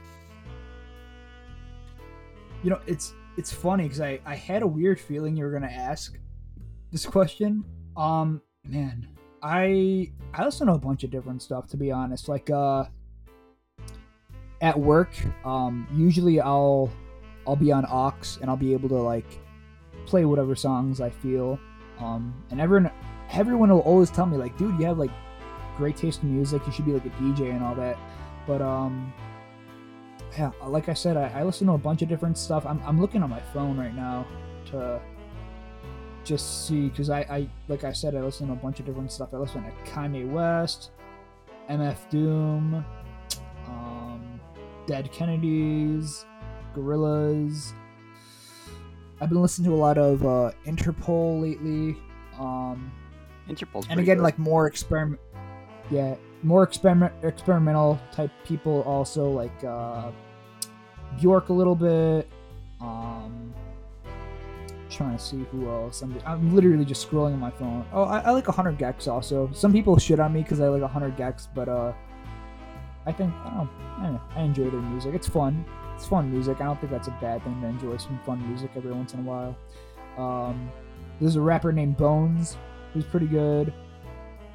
[2.62, 5.66] You know, it's it's funny because I I had a weird feeling you were gonna
[5.66, 6.18] ask
[6.90, 7.64] this question.
[7.96, 9.08] Um, man,
[9.42, 12.28] I I listen to a bunch of different stuff to be honest.
[12.28, 12.84] Like uh,
[14.60, 15.10] at work,
[15.44, 16.90] um, usually I'll
[17.46, 19.26] I'll be on aux and I'll be able to like
[20.06, 21.58] play whatever songs I feel.
[22.00, 22.90] Um, and everyone
[23.30, 25.10] everyone will always tell me like, dude, you have like
[25.78, 26.60] great taste in music.
[26.66, 27.96] You should be like a DJ and all that.
[28.46, 29.12] But um,
[30.36, 32.66] yeah, like I said, I, I listen to a bunch of different stuff.
[32.66, 34.26] I'm, I'm looking on my phone right now
[34.70, 35.00] to
[36.24, 39.10] just see because I, I like I said I listen to a bunch of different
[39.10, 39.30] stuff.
[39.32, 40.90] I listen to Kanye West,
[41.70, 42.84] MF Doom,
[43.66, 44.40] um,
[44.86, 46.26] Dead Kennedys,
[46.74, 47.72] Gorillaz.
[49.20, 51.96] I've been listening to a lot of uh, Interpol lately.
[52.38, 52.92] Um,
[53.48, 54.22] Interpol's and again, good.
[54.22, 55.20] like more experiment.
[55.91, 58.82] Yeah, more experiment experimental type people.
[58.82, 60.11] Also like uh,
[61.18, 62.28] Bjork a little bit.
[62.80, 63.55] Um,
[64.91, 66.03] trying to see who else.
[66.03, 67.84] I'm, I'm literally just scrolling on my phone.
[67.93, 69.51] Oh, I, I like 100 gecs also.
[69.53, 71.93] Some people shit on me because I like 100 gecs, but uh,
[73.07, 74.20] I think I don't I don't know.
[74.36, 75.14] I enjoy their music.
[75.14, 75.64] It's fun.
[75.97, 76.61] It's fun music.
[76.61, 79.20] I don't think that's a bad thing to enjoy some fun music every once in
[79.20, 79.57] a while.
[80.16, 80.70] Um,
[81.20, 82.57] there's a rapper named Bones
[82.93, 83.72] who's pretty good.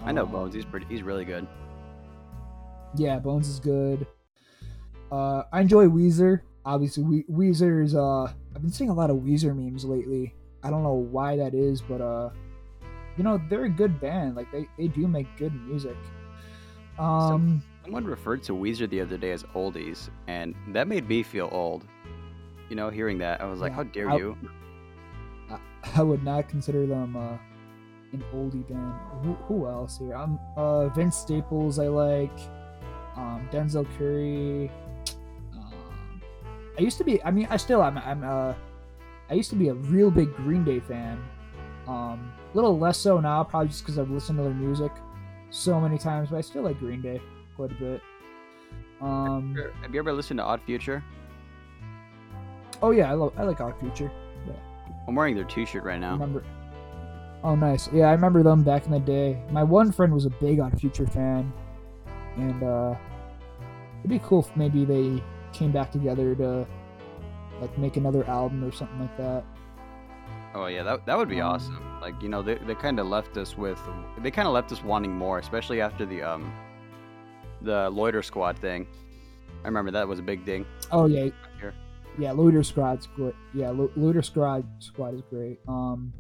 [0.06, 0.54] I know Um, Bones.
[0.54, 0.86] He's pretty.
[0.88, 1.48] He's really good.
[2.96, 4.06] Yeah, Bones is good.
[5.12, 6.42] Uh, I enjoy Weezer.
[6.66, 7.96] Obviously, we- Weezer is.
[7.96, 8.24] Uh,
[8.56, 10.34] I've been seeing a lot of Weezer memes lately.
[10.64, 12.30] I don't know why that is, but uh,
[13.18, 14.36] you know, they're a good band.
[14.36, 15.96] Like they, they do make good music.
[17.00, 21.50] Um, Someone referred to Weezer the other day as oldies, and that made me feel
[21.52, 21.84] old.
[22.70, 24.38] You know, hearing that, I was like, Yeah, "How dare I- you?"
[25.50, 25.60] I,
[25.96, 27.38] I would not consider them uh,
[28.14, 28.94] an oldie band.
[29.24, 30.14] Who, who else here?
[30.14, 31.80] I'm uh, Vince Staples.
[31.80, 32.38] I like
[33.16, 34.72] um, Denzel Curry.
[35.54, 36.22] Um,
[36.78, 37.24] I used to be.
[37.24, 37.82] I mean, I still.
[37.82, 37.98] I'm.
[37.98, 38.24] I'm.
[38.24, 38.54] Uh,
[39.30, 41.24] I used to be a real big Green Day fan.
[41.88, 44.92] Um, a little less so now, probably just because I've listened to their music
[45.50, 46.30] so many times.
[46.30, 47.22] But I still like Green Day
[47.56, 48.02] quite a bit.
[49.02, 51.04] Um, Have you ever listened to Odd Future?
[52.82, 53.34] oh yeah, I love.
[53.38, 54.12] I like Odd Future.
[54.46, 54.54] Yeah.
[55.08, 56.14] I'm wearing their T-shirt right now.
[56.14, 56.44] Remember?
[57.44, 57.90] Oh, nice.
[57.92, 59.42] Yeah, I remember them back in the day.
[59.52, 61.52] My one friend was a big Odd Future fan,
[62.38, 62.96] and uh,
[64.00, 65.22] it'd be cool if maybe they
[65.52, 66.66] came back together to
[67.60, 69.44] like make another album or something like that.
[70.56, 72.00] Oh yeah, that that would be Um, awesome.
[72.02, 73.80] Like you know, they they kind of left us with
[74.22, 76.54] they kind of left us wanting more, especially after the um
[77.62, 78.88] the loiter squad thing.
[79.64, 80.66] I remember that was a big ding.
[80.92, 81.30] Oh yeah,
[82.20, 82.32] yeah.
[82.32, 83.34] Loiter Squad's good.
[83.54, 85.60] Yeah, Lo- Loiter Squad Squad is great.
[85.68, 86.14] Um,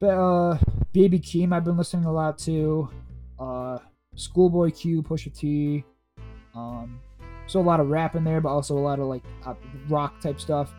[0.00, 0.58] but uh,
[0.92, 2.90] Baby Keem, I've been listening a lot to.
[3.38, 3.78] Uh,
[4.16, 5.84] Schoolboy Q, Pusha T.
[6.54, 7.00] Um,
[7.46, 9.54] so a lot of rap in there, but also a lot of like uh,
[9.88, 10.74] rock type stuff.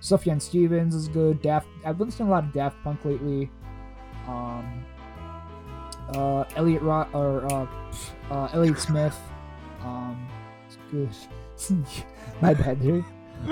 [0.00, 1.42] Sufjan Stevens is good.
[1.42, 1.68] Daft.
[1.84, 3.50] I've been listening to a lot of Daft Punk lately.
[4.26, 4.84] Um,
[6.14, 7.66] uh, Elliot Rock or uh,
[8.30, 9.16] uh, Elliott Smith.
[9.82, 10.28] Um,
[10.66, 11.84] it's good.
[12.40, 13.04] My bad, dude.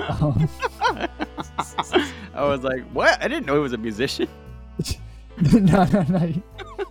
[0.09, 0.49] Um,
[2.33, 3.21] I was like, what?
[3.21, 4.27] I didn't know he was a musician.
[5.53, 6.33] no, no, no.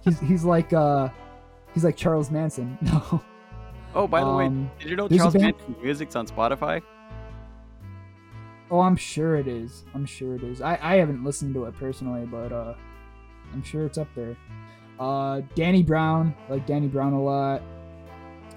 [0.04, 1.08] He's he's like uh,
[1.74, 2.78] he's like Charles Manson.
[2.82, 3.22] No.
[3.94, 6.82] Oh, by the way, Um, did you know Charles Manson's music's on Spotify?
[8.70, 9.84] Oh, I'm sure it is.
[9.94, 10.60] I'm sure it is.
[10.60, 12.74] I, I haven't listened to it personally, but uh,
[13.54, 14.36] I'm sure it's up there.
[15.00, 17.62] Uh, Danny Brown, I like Danny Brown a lot.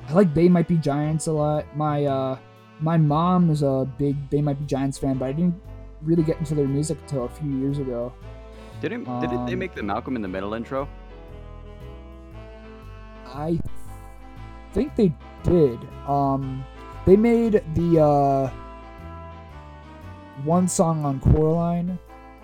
[0.07, 1.65] I like They Might Be Giants a lot.
[1.77, 2.37] My uh,
[2.81, 5.55] my mom is a big They Might Be Giants fan, but I didn't
[6.01, 8.11] really get into their music until a few years ago.
[8.81, 10.87] Didn't didn't they Um, make the Malcolm in the Middle intro?
[13.25, 13.59] I
[14.73, 15.13] think they
[15.43, 15.79] did.
[16.07, 16.63] Um,
[17.05, 18.49] they made the uh,
[20.43, 21.97] one song on Coraline.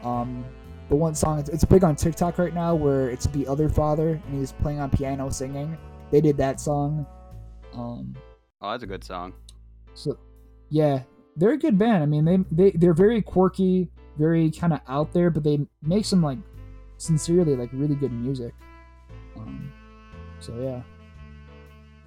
[0.03, 0.45] Um,
[0.89, 4.21] the one song it's, it's big on TikTok right now, where it's the other father
[4.27, 5.77] and he's playing on piano singing.
[6.11, 7.05] They did that song.
[7.73, 8.15] Um,
[8.61, 9.33] Oh, that's a good song.
[9.93, 10.17] so
[10.69, 11.03] yeah,
[11.35, 12.03] they're a good band.
[12.03, 16.05] I mean, they they they're very quirky, very kind of out there, but they make
[16.05, 16.37] some like
[16.97, 18.53] sincerely like really good music.
[19.37, 19.71] Um,
[20.39, 20.81] so yeah.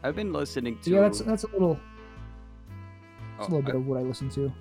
[0.03, 0.91] I've been listening to.
[0.91, 4.29] Yeah, that's that's a little oh, that's a little I- bit of what I listen
[4.31, 4.53] to.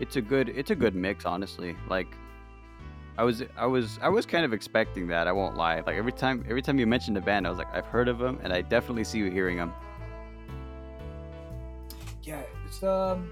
[0.00, 2.06] it's a good it's a good mix honestly like
[3.16, 6.12] i was i was i was kind of expecting that i won't lie like every
[6.12, 8.52] time every time you mentioned the band i was like i've heard of them and
[8.52, 9.72] i definitely see you hearing them
[12.22, 13.30] Yeah, it's um,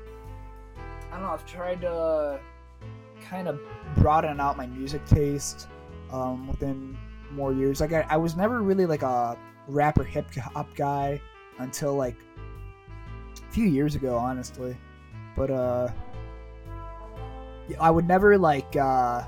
[1.11, 1.31] I don't know.
[1.31, 2.41] I've tried to
[3.35, 3.59] kind of
[3.97, 5.67] broaden out my music taste
[6.13, 6.97] um within
[7.33, 7.81] more years.
[7.81, 11.21] Like I, I was never really like a rapper hip hop guy
[11.59, 12.17] until like
[13.37, 14.77] a few years ago, honestly.
[15.37, 15.89] But uh,
[17.81, 19.23] I would never like uh,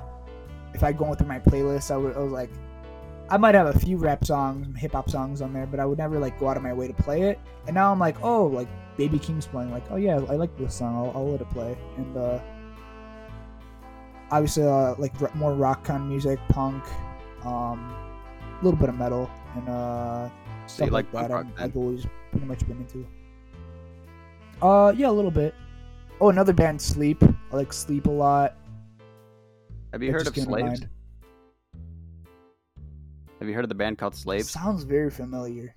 [0.73, 2.51] if I go through my playlist, I would I was like.
[3.29, 5.97] I might have a few rap songs, hip hop songs on there, but I would
[5.97, 7.37] never like go out of my way to play it.
[7.65, 9.69] And now I'm like, oh, like Baby Keem's playing.
[9.69, 10.95] Like, oh yeah, I like this song.
[10.95, 11.77] I'll, I'll let it play.
[11.97, 12.39] And uh,
[14.31, 16.83] obviously, uh, like r- more rock kind of music, punk,
[17.45, 17.79] um,
[18.59, 20.29] a little bit of metal, and uh,
[20.67, 21.33] So you stuff like like, that.
[21.33, 23.05] rock, I've, always pretty much been into.
[24.61, 25.53] Uh, yeah, a little bit.
[26.19, 27.23] Oh, another band, Sleep.
[27.23, 28.55] I like Sleep a lot.
[29.93, 30.81] have you That heard of slaves
[33.39, 35.75] have you heard of the band called slaves Sounds very familiar.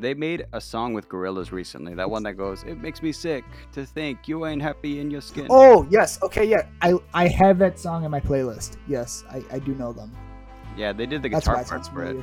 [0.00, 1.92] They made a song with Gorillaz recently.
[1.94, 5.20] That one that goes, "It makes me sick to think you ain't happy in your
[5.20, 6.66] skin." Oh yes, okay, yeah.
[6.82, 8.76] I I have that song in my playlist.
[8.86, 10.16] Yes, I, I do know them.
[10.76, 12.16] Yeah, they did the That's guitar it parts for it.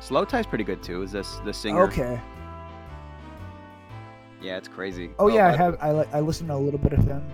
[0.00, 1.02] Slowthai's pretty good too.
[1.02, 1.84] Is this the singer?
[1.84, 2.20] Okay.
[4.42, 5.10] Yeah, it's crazy.
[5.18, 5.78] Oh yeah, I have.
[5.80, 7.26] I li- I listened to a little bit of them.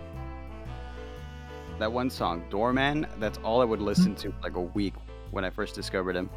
[1.81, 3.09] that one song, Doorman.
[3.19, 4.31] That's all I would listen mm-hmm.
[4.31, 4.95] to like a week
[5.33, 6.31] when I first discovered him.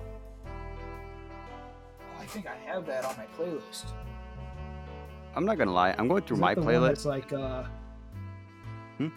[2.38, 3.86] I think I have that on my playlist.
[5.36, 5.96] I'm not gonna lie.
[5.98, 6.92] I'm going through Is my that the one playlist.
[6.92, 7.64] It's like uh
[9.00, 9.08] Hmm?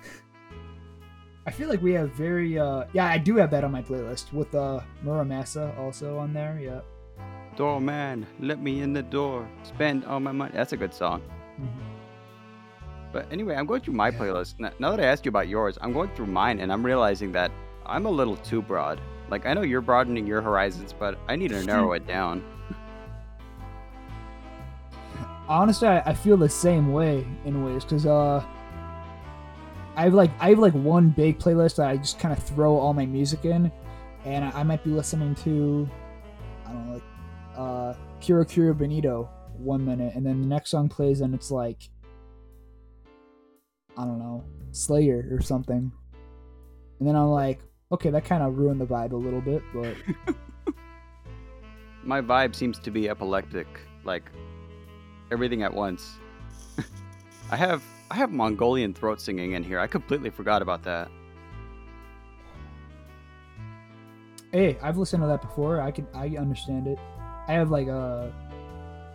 [1.46, 4.32] I feel like we have very uh yeah, I do have that on my playlist
[4.32, 6.80] with uh Mura Masa also on there, yeah.
[7.56, 9.46] Door man, let me in the door.
[9.64, 10.52] Spend all my money.
[10.54, 11.20] That's a good song.
[13.12, 14.18] But anyway, I'm going through my Yeah.
[14.18, 14.54] playlist.
[14.78, 17.50] Now that I asked you about yours, I'm going through mine and I'm realizing that
[17.84, 18.98] I'm a little too broad.
[19.28, 22.42] Like, I know you're broadening your horizons, but I need to narrow it down.
[25.50, 28.42] Honestly, I, I feel the same way in ways because uh
[29.96, 32.76] I have like I have like one big playlist that I just kind of throw
[32.78, 33.72] all my music in,
[34.24, 35.90] and I, I might be listening to
[36.64, 37.02] I don't know like
[37.56, 41.82] uh Kero Kero Bonito one minute, and then the next song plays and it's like
[43.98, 45.90] I don't know Slayer or something,
[47.00, 47.58] and then I'm like
[47.90, 49.96] okay that kind of ruined the vibe a little bit, but
[52.04, 53.66] My vibe seems to be epileptic,
[54.04, 54.30] like
[55.30, 56.16] everything at once.
[57.50, 59.78] I have I have Mongolian throat singing in here.
[59.78, 61.10] I completely forgot about that.
[64.52, 65.80] Hey, I've listened to that before.
[65.80, 66.98] I can I understand it.
[67.46, 68.32] I have like a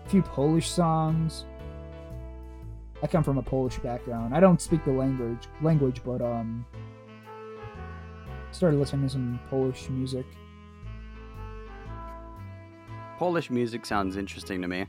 [0.07, 1.45] few Polish songs.
[3.03, 4.33] I come from a Polish background.
[4.33, 6.65] I don't speak the language language, but um
[8.51, 10.25] started listening to some Polish music.
[13.17, 14.85] Polish music sounds interesting to me.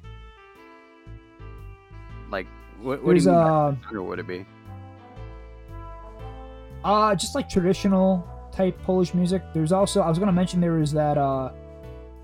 [2.31, 2.47] Like,
[2.81, 4.47] what, what do you mean uh genre would it be?
[6.85, 9.43] uh just like traditional type Polish music.
[9.53, 11.53] There's also I was gonna mention there was that uh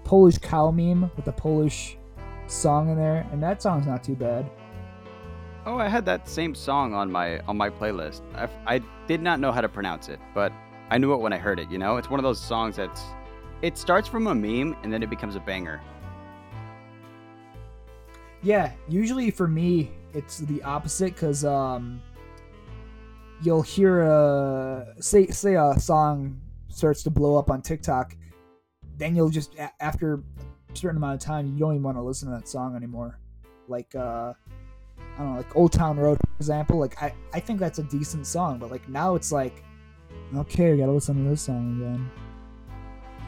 [0.04, 1.96] Polish cow meme with the Polish
[2.46, 4.50] song in there, and that song's not too bad.
[5.64, 8.22] Oh, I had that same song on my on my playlist.
[8.66, 10.52] I did not know how to pronounce it, but
[10.90, 11.70] I knew it when I heard it.
[11.70, 13.02] You know, it's one of those songs that's
[13.62, 15.80] it starts from a meme and then it becomes a banger.
[18.42, 22.02] Yeah, usually for me it's the opposite because um,
[23.42, 28.16] you'll hear a say say a song starts to blow up on TikTok,
[28.96, 32.02] then you'll just a- after a certain amount of time you don't even want to
[32.02, 33.18] listen to that song anymore.
[33.68, 34.32] Like uh,
[34.98, 36.78] I don't know, like Old Town Road, for example.
[36.78, 39.62] Like I I think that's a decent song, but like now it's like,
[40.36, 42.10] okay, we gotta listen to this song again.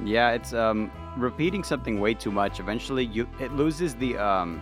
[0.05, 2.59] Yeah, it's um repeating something way too much.
[2.59, 4.61] Eventually, you it loses the um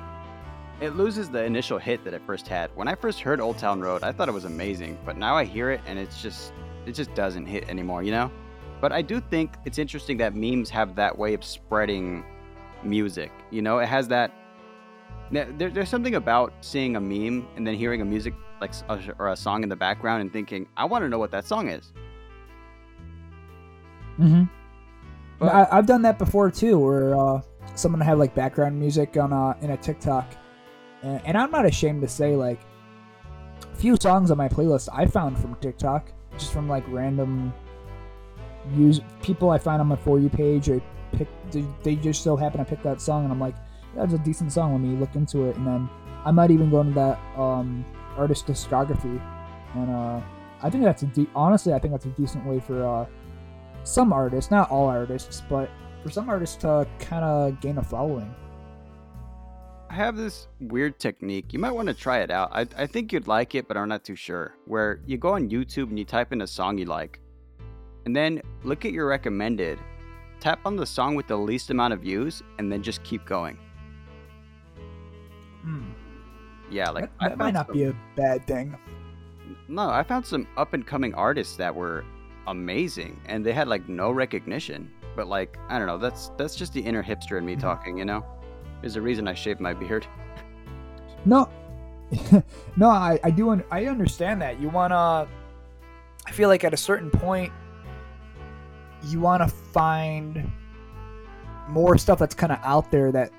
[0.83, 2.70] it loses the initial hit that it first had.
[2.74, 5.45] When I first heard Old Town Road, I thought it was amazing, but now I
[5.45, 6.53] hear it and it's just
[6.87, 8.30] it just doesn't hit anymore, you know?
[8.80, 12.24] But I do think it's interesting that memes have that way of spreading
[12.83, 13.30] music.
[13.53, 14.33] You know, it has that
[15.30, 18.72] there, there- there's something about seeing a meme and then hearing a music like
[19.18, 21.68] or a song in the background and thinking, I want to know what that song
[21.68, 21.93] is.
[24.18, 24.45] Mm-hmm.
[25.39, 27.41] But- I, I've done that before too, where uh,
[27.76, 30.35] someone have like background music on a in a TikTok,
[31.03, 32.61] and, and I'm not ashamed to say like,
[33.72, 37.53] a few songs on my playlist I found from TikTok, just from like random
[38.74, 40.68] use people I find on my for you page.
[40.68, 40.80] Or
[41.12, 41.28] pick
[41.82, 43.55] they, just so happen to pick that song, and I'm like,
[43.96, 44.72] it's a decent song.
[44.72, 45.88] Let me look into it, and then
[46.24, 47.84] I might even go into that um,
[48.16, 49.20] artist discography,
[49.74, 50.20] and uh,
[50.62, 52.84] I think that's a de- honestly I think that's a decent way for.
[52.84, 53.07] Uh,
[53.84, 55.70] some artists, not all artists, but
[56.03, 58.32] for some artists to kind of gain a following.
[59.93, 61.53] I have this weird technique.
[61.53, 62.49] You might want to try it out.
[62.51, 64.55] I, I think you'd like it, but I'm not too sure.
[64.64, 67.20] Where you go on YouTube and you type in a song you like,
[68.07, 69.78] and then look at your recommended,
[70.40, 73.59] tap on the song with the least amount of views, and then just keep going.
[75.62, 75.90] Hmm.
[76.70, 78.74] Yeah, like that, that might not some- be a bad thing.
[79.68, 82.03] No, I found some up and coming artists that were
[82.47, 84.90] amazing, and they had like no recognition.
[85.14, 87.61] But like I don't know, that's that's just the inner hipster in me Mhm.
[87.61, 87.99] talking.
[87.99, 88.24] You know,
[88.83, 90.07] there's a reason I shaved my beard.
[91.24, 91.49] No,
[92.76, 94.61] no, I, I do un- I understand that.
[94.61, 95.28] You wanna,
[96.26, 97.53] I feel like at a certain point,
[99.05, 100.51] you wanna find
[101.68, 103.30] more stuff that's kind of out there that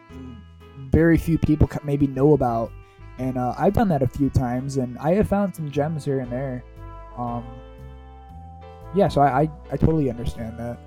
[0.77, 2.71] very few people maybe know about.
[3.19, 6.21] And uh, I've done that a few times, and I have found some gems here
[6.21, 6.63] and there.
[7.17, 7.45] Um,
[8.95, 10.77] yeah, so I, I, I totally understand that.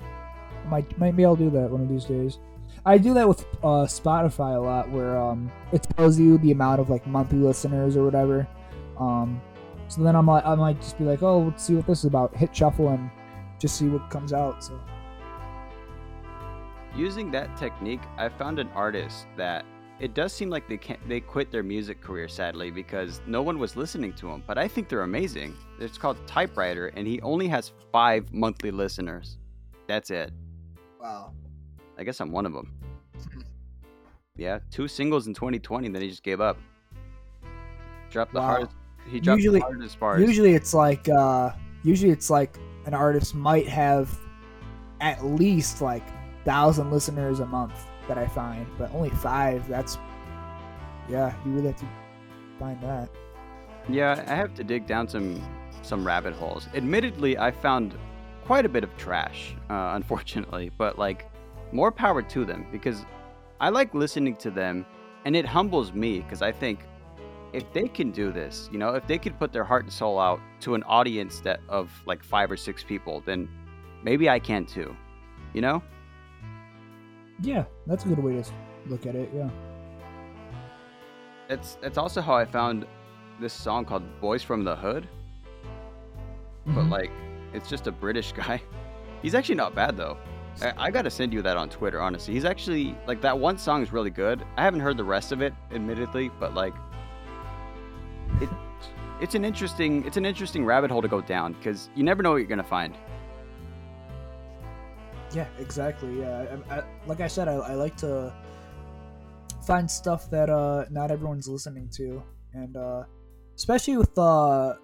[0.66, 2.38] Might maybe I'll do that one of these days.
[2.86, 6.80] I do that with uh, Spotify a lot, where um, it tells you the amount
[6.80, 8.46] of like monthly listeners or whatever.
[8.98, 9.40] Um,
[9.88, 12.04] so then I'm like, I might just be like, oh, let's see what this is
[12.04, 12.34] about.
[12.36, 13.10] Hit shuffle and
[13.58, 14.62] just see what comes out.
[14.62, 14.80] So
[16.94, 19.66] Using that technique, I found an artist that
[19.98, 23.58] it does seem like they can't they quit their music career sadly because no one
[23.58, 24.42] was listening to him.
[24.46, 25.54] But I think they're amazing.
[25.80, 29.38] It's called Typewriter, and he only has five monthly listeners.
[29.88, 30.32] That's it.
[31.00, 31.32] wow,
[31.98, 32.72] I guess I'm one of them.
[34.36, 36.58] yeah, two singles in 2020, then he just gave up.
[38.10, 38.46] Dropped the Wow.
[38.46, 38.72] hardest.
[39.10, 40.20] He dropped Usually- the hardest bars.
[40.20, 41.50] usually it's like uh,
[41.84, 44.18] usually it's like an artist might have
[45.00, 46.02] at least like
[46.44, 49.66] thousand listeners a month that I find, but only five.
[49.68, 49.98] That's
[51.08, 51.86] yeah, you really have to
[52.58, 53.08] find that.
[53.88, 55.40] Yeah, I have to dig down some
[55.82, 56.68] some rabbit holes.
[56.74, 57.96] Admittedly, I found
[58.44, 61.26] quite a bit of trash, uh, unfortunately, but like
[61.72, 63.04] more power to them because
[63.60, 64.84] I like listening to them,
[65.24, 66.80] and it humbles me because I think
[67.52, 70.18] if they can do this, you know, if they could put their heart and soul
[70.18, 73.48] out to an audience that of like five or six people, then
[74.02, 74.94] maybe I can too.
[75.54, 75.82] You know?
[77.40, 78.44] Yeah, that's a good way to
[78.88, 79.30] look at it.
[79.34, 79.48] Yeah.
[81.48, 82.86] That's that's also how I found
[83.40, 85.08] this song called "Boys from the Hood."
[86.66, 86.90] but Mhm.
[86.90, 87.10] like
[87.52, 88.60] it's just a British guy.
[89.22, 90.16] He's actually not bad though.
[90.62, 92.00] I, I gotta send you that on Twitter.
[92.00, 94.44] Honestly, he's actually like that one song is really good.
[94.56, 96.74] I haven't heard the rest of it, admittedly, but like
[98.40, 98.48] it,
[99.20, 102.30] it's an interesting it's an interesting rabbit hole to go down because you never know
[102.32, 102.94] what you're gonna find.
[105.32, 106.20] Yeah, exactly.
[106.20, 108.32] Yeah, I, I, like I said, I, I like to
[109.66, 112.22] find stuff that uh, not everyone's listening to,
[112.54, 113.02] and uh,
[113.56, 114.74] especially with uh,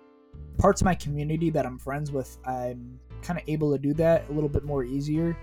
[0.59, 4.29] parts of my community that I'm friends with, I'm kind of able to do that
[4.29, 5.37] a little bit more easier.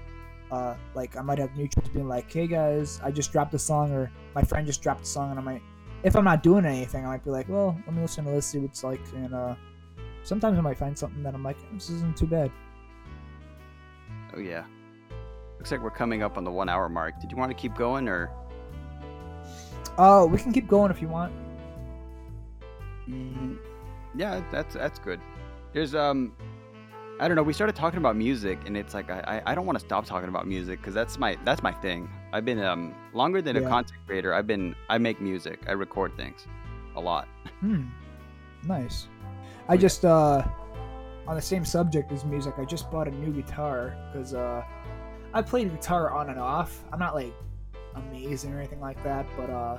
[0.52, 3.92] Uh, like I might have neutrals being like, "Hey guys, I just dropped a song,"
[3.92, 5.62] or my friend just dropped a song, and I might,
[6.04, 8.48] if I'm not doing anything, I might be like, "Well, let me listen to this,
[8.48, 9.56] see what it's like," and uh,
[10.24, 12.52] sometimes I might find something that I'm like, "This isn't too bad."
[14.36, 14.66] Oh yeah.
[15.58, 17.20] Looks like we're coming up on the one hour mark.
[17.20, 18.32] Did you want to keep going or?
[19.98, 21.34] Uh, we can keep going if you want.
[23.10, 23.58] Mm,
[24.16, 25.20] yeah, that's that's good.
[25.74, 26.34] There's um,
[27.20, 27.44] I don't know.
[27.44, 30.06] We started talking about music, and it's like I I, I don't want to stop
[30.06, 32.10] talking about music because that's my that's my thing.
[32.32, 33.68] I've been um longer than a Yeah.
[33.70, 34.34] content creator.
[34.34, 35.60] I've been I make music.
[35.68, 36.48] I record things,
[36.96, 37.28] a lot.
[37.60, 37.88] Hmm.
[38.66, 39.08] Nice.
[39.68, 39.80] I yeah.
[39.82, 40.44] just uh
[41.28, 44.64] on the same subject as music, I just bought a new guitar because uh
[45.34, 46.84] I played guitar on and off.
[46.92, 47.34] I'm not like
[47.96, 49.78] amazing or anything like that, but uh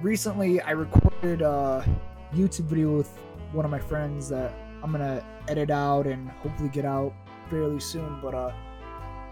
[0.00, 1.84] recently I recorded a
[2.34, 3.08] YouTube video with
[3.52, 4.52] one of my friends that
[4.82, 7.12] I'm gonna edit out and hopefully get out
[7.50, 8.20] fairly soon.
[8.22, 8.52] But uh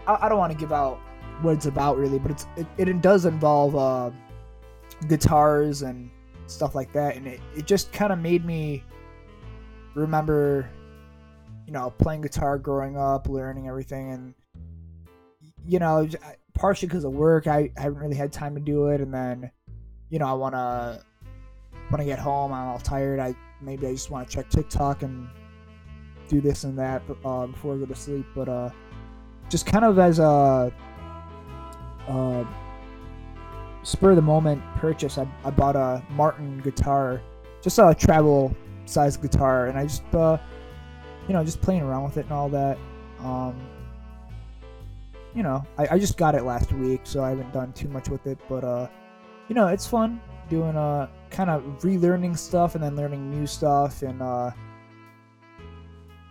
[0.07, 0.99] I, I don't want to give out
[1.41, 4.11] what it's about really, but it's it, it does involve uh
[5.07, 6.09] guitars and
[6.47, 8.83] stuff like that and it, it just kind of made me
[9.95, 10.69] remember
[11.65, 14.33] you know playing guitar growing up learning everything and
[15.67, 16.07] you know
[16.53, 19.49] partially because of work I, I haven't really had time to do it and then
[20.09, 21.03] you know i want to
[21.89, 25.03] when i get home i'm all tired i maybe i just want to check tiktok
[25.03, 25.27] and
[26.27, 28.69] do this and that uh, before i go to sleep but uh
[29.49, 30.73] just kind of as a
[32.07, 32.45] uh,
[33.83, 37.21] spur of the moment purchase, I, I bought a Martin guitar,
[37.61, 40.37] just a travel size guitar, and I just, uh,
[41.27, 42.77] you know, just playing around with it and all that.
[43.19, 43.55] Um,
[45.33, 48.09] you know, I, I just got it last week, so I haven't done too much
[48.09, 48.87] with it, but, uh,
[49.47, 54.01] you know, it's fun doing, uh, kind of relearning stuff and then learning new stuff
[54.03, 54.51] and, uh,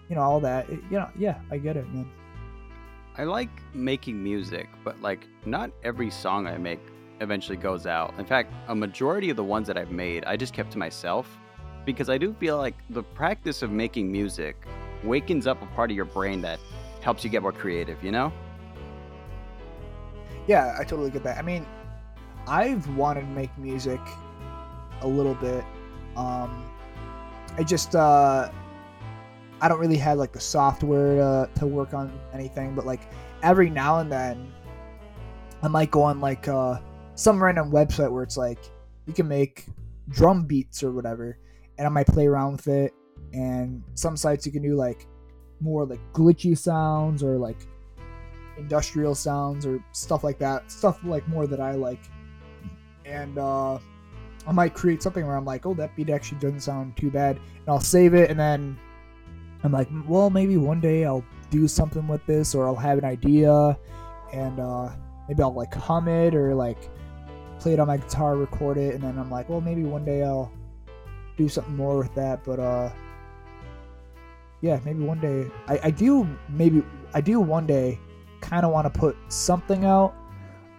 [0.09, 0.69] you know, all that.
[0.71, 2.11] It, you know, yeah, I get it, man.
[3.17, 6.81] I like making music, but like not every song I make
[7.21, 8.15] eventually goes out.
[8.19, 11.39] In fact, a majority of the ones that I've made, I just kept to myself
[11.85, 14.57] because I do feel like the practice of making music
[15.05, 16.59] wakens up a part of your brain that
[17.03, 18.33] helps you get more creative, you know?
[20.47, 21.37] Yeah, I totally get that.
[21.37, 21.67] I mean,
[22.47, 24.01] I've wanted to make music
[25.03, 25.65] a little bit.
[26.17, 26.65] Um,
[27.57, 28.51] I just uh,
[29.61, 33.01] I don't really have like the software to, to work on anything, but like
[33.43, 34.53] every now and then,
[35.63, 36.79] I might go on like uh,
[37.15, 38.59] some random website where it's like
[39.07, 39.67] you can make
[40.09, 41.39] drum beats or whatever,
[41.79, 42.95] and I might play around with it.
[43.33, 45.07] And some sites you can do like
[45.61, 47.67] more like glitchy sounds or like
[48.57, 50.71] industrial sounds or stuff like that.
[50.71, 52.01] Stuff like more that I like.
[53.05, 53.79] And uh
[54.47, 57.37] I might create something where I'm like, oh that beat actually doesn't sound too bad.
[57.37, 58.79] And I'll save it and then
[59.63, 63.05] I'm like, well maybe one day I'll do something with this or I'll have an
[63.05, 63.79] idea
[64.33, 64.91] and uh
[65.29, 66.91] maybe I'll like hum it or like
[67.59, 70.23] play it on my guitar, record it, and then I'm like, well, maybe one day
[70.23, 70.53] I'll
[71.37, 72.45] do something more with that.
[72.45, 72.91] But uh,
[74.61, 76.83] yeah, maybe one day I, I do maybe
[77.15, 77.99] I do one day
[78.41, 80.15] kind of want to put something out,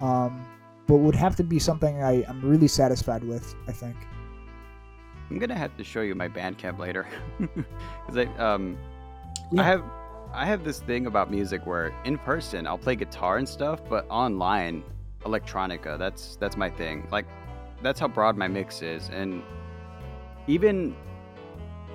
[0.01, 0.45] um,
[0.87, 3.55] but would have to be something I, I'm really satisfied with.
[3.67, 3.95] I think.
[5.29, 7.07] I'm gonna have to show you my Bandcamp later,
[7.39, 8.77] because I um
[9.51, 9.61] Yeah.
[9.61, 9.83] I have
[10.33, 14.05] I have this thing about music where in person I'll play guitar and stuff, but
[14.09, 14.83] online
[15.23, 15.97] electronica.
[15.97, 17.07] That's that's my thing.
[17.11, 17.25] Like
[17.81, 19.41] that's how broad my mix is, and
[20.47, 20.95] even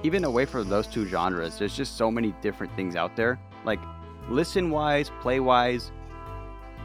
[0.02, 3.38] even away from those two genres, there's just so many different things out there.
[3.64, 3.80] Like
[4.28, 5.92] listen wise, play wise,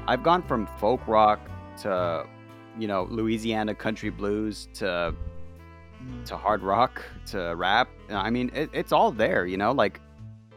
[0.07, 1.39] I've gone from folk rock
[1.81, 2.25] to
[2.77, 5.13] you know Louisiana country blues to
[6.03, 6.25] mm.
[6.25, 7.89] to hard rock to rap.
[8.09, 9.71] I mean, it, it's all there, you know.
[9.71, 10.01] Like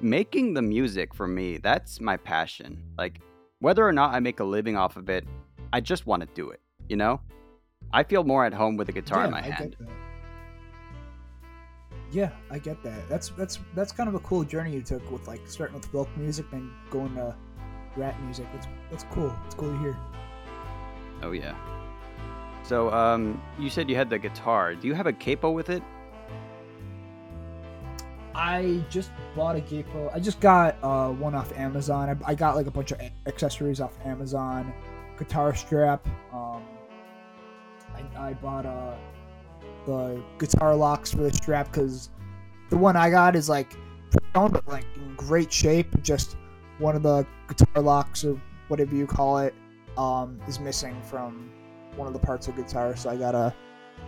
[0.01, 2.83] making the music for me, that's my passion.
[2.97, 3.21] Like
[3.61, 5.27] whether or not I make a living off of it,
[5.73, 6.61] I just want to do it.
[6.89, 7.21] You know,
[7.93, 9.77] I feel more at home with a guitar in Yeah, my I hand.
[9.79, 9.95] Get that.
[12.11, 13.09] Yeah, I get that.
[13.09, 16.09] That's that's that's kind of a cool journey you took with like starting with folk
[16.17, 17.37] music, and going to
[17.97, 18.47] rap music.
[18.55, 19.35] That's that's cool.
[19.45, 19.97] It's cool to hear.
[21.23, 21.57] Oh yeah.
[22.63, 24.75] So, um, you said you had the guitar.
[24.75, 25.83] Do you have a capo with it?
[28.35, 30.11] I just bought a capo.
[30.15, 32.11] I just got uh, one off Amazon.
[32.11, 34.73] I, I got like a bunch of accessories off Amazon,
[35.19, 36.07] guitar strap.
[36.33, 36.63] Um,
[37.95, 38.95] I, I bought uh,
[39.87, 42.11] the guitar locks for the strap because
[42.69, 43.75] the one I got is like
[44.35, 46.01] but like in great shape.
[46.03, 46.37] Just
[46.79, 49.55] one of the guitar locks or whatever you call it
[49.99, 51.51] um, is missing from
[51.97, 53.53] one of the parts of the guitar, so I gotta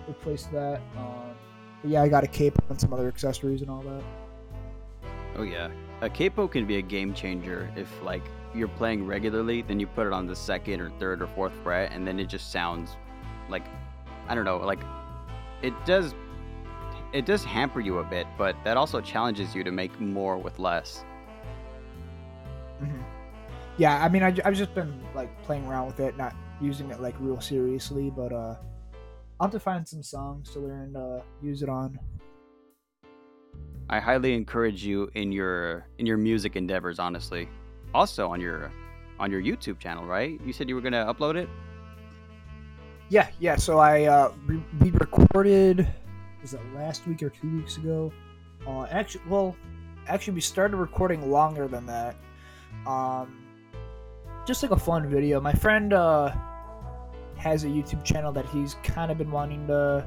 [0.08, 0.80] replace that.
[0.96, 1.34] Um,
[1.82, 4.02] but yeah, I got a cape and some other accessories and all that.
[5.36, 5.68] Oh yeah.
[6.00, 8.22] A capo can be a game changer if like
[8.54, 11.92] you're playing regularly, then you put it on the second or third or fourth fret,
[11.92, 12.96] and then it just sounds
[13.48, 13.64] like
[14.28, 14.80] I don't know, like
[15.62, 16.14] it does.
[17.12, 20.60] It does hamper you a bit, but that also challenges you to make more with
[20.60, 21.04] less.
[22.78, 23.00] hmm
[23.80, 27.00] Yeah, I mean, I, have just been like playing around with it, not using it
[27.00, 28.56] like real seriously, but uh,
[29.40, 31.98] I'll have to find some songs to learn to use it on.
[33.88, 36.98] I highly encourage you in your in your music endeavors.
[36.98, 37.48] Honestly,
[37.94, 38.70] also on your
[39.18, 40.38] on your YouTube channel, right?
[40.44, 41.48] You said you were gonna upload it.
[43.08, 43.56] Yeah, yeah.
[43.56, 45.88] So I uh, re- we recorded
[46.42, 48.12] was that last week or two weeks ago?
[48.66, 49.56] Uh, actually, well,
[50.06, 52.14] actually we started recording longer than that.
[52.86, 53.39] Um,
[54.50, 55.40] just like a fun video.
[55.40, 56.34] My friend uh
[57.36, 60.04] has a YouTube channel that he's kind of been wanting to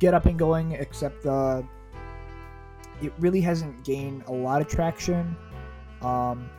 [0.00, 1.62] get up and going, except uh,
[3.00, 5.36] it really hasn't gained a lot of traction.
[6.02, 6.50] Um,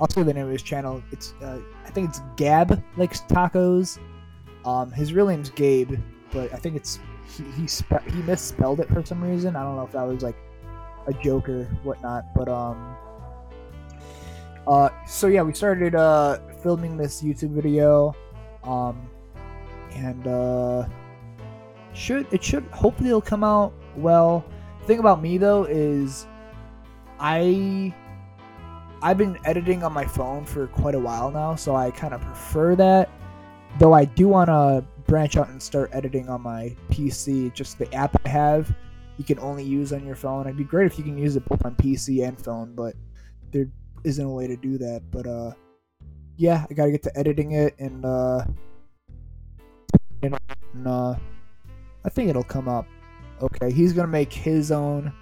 [0.00, 4.00] also the name of his channel, it's uh, I think it's Gab likes tacos.
[4.64, 5.94] Um, his real name's Gabe,
[6.32, 6.98] but I think it's
[7.36, 9.54] he he, spe- he misspelled it for some reason.
[9.54, 10.36] I don't know if that was like
[11.06, 12.96] a joke or whatnot, but um.
[14.66, 18.14] Uh, so yeah, we started uh filming this YouTube video,
[18.64, 19.08] um,
[19.92, 20.86] and uh,
[21.92, 24.44] should it should hopefully it'll come out well.
[24.80, 26.26] The thing about me though is,
[27.20, 27.94] I
[29.02, 32.20] I've been editing on my phone for quite a while now, so I kind of
[32.20, 33.10] prefer that.
[33.78, 37.52] Though I do want to branch out and start editing on my PC.
[37.54, 38.74] Just the app I have,
[39.18, 40.46] you can only use on your phone.
[40.46, 42.94] It'd be great if you can use it both on PC and phone, but
[43.52, 43.68] there
[44.04, 45.02] isn't a way to do that.
[45.10, 45.52] But uh,
[46.36, 48.44] yeah, I gotta get to editing it, and uh,
[50.22, 50.36] and
[50.86, 51.14] uh,
[52.04, 52.86] I think it'll come up.
[53.42, 55.12] Okay, he's gonna make his own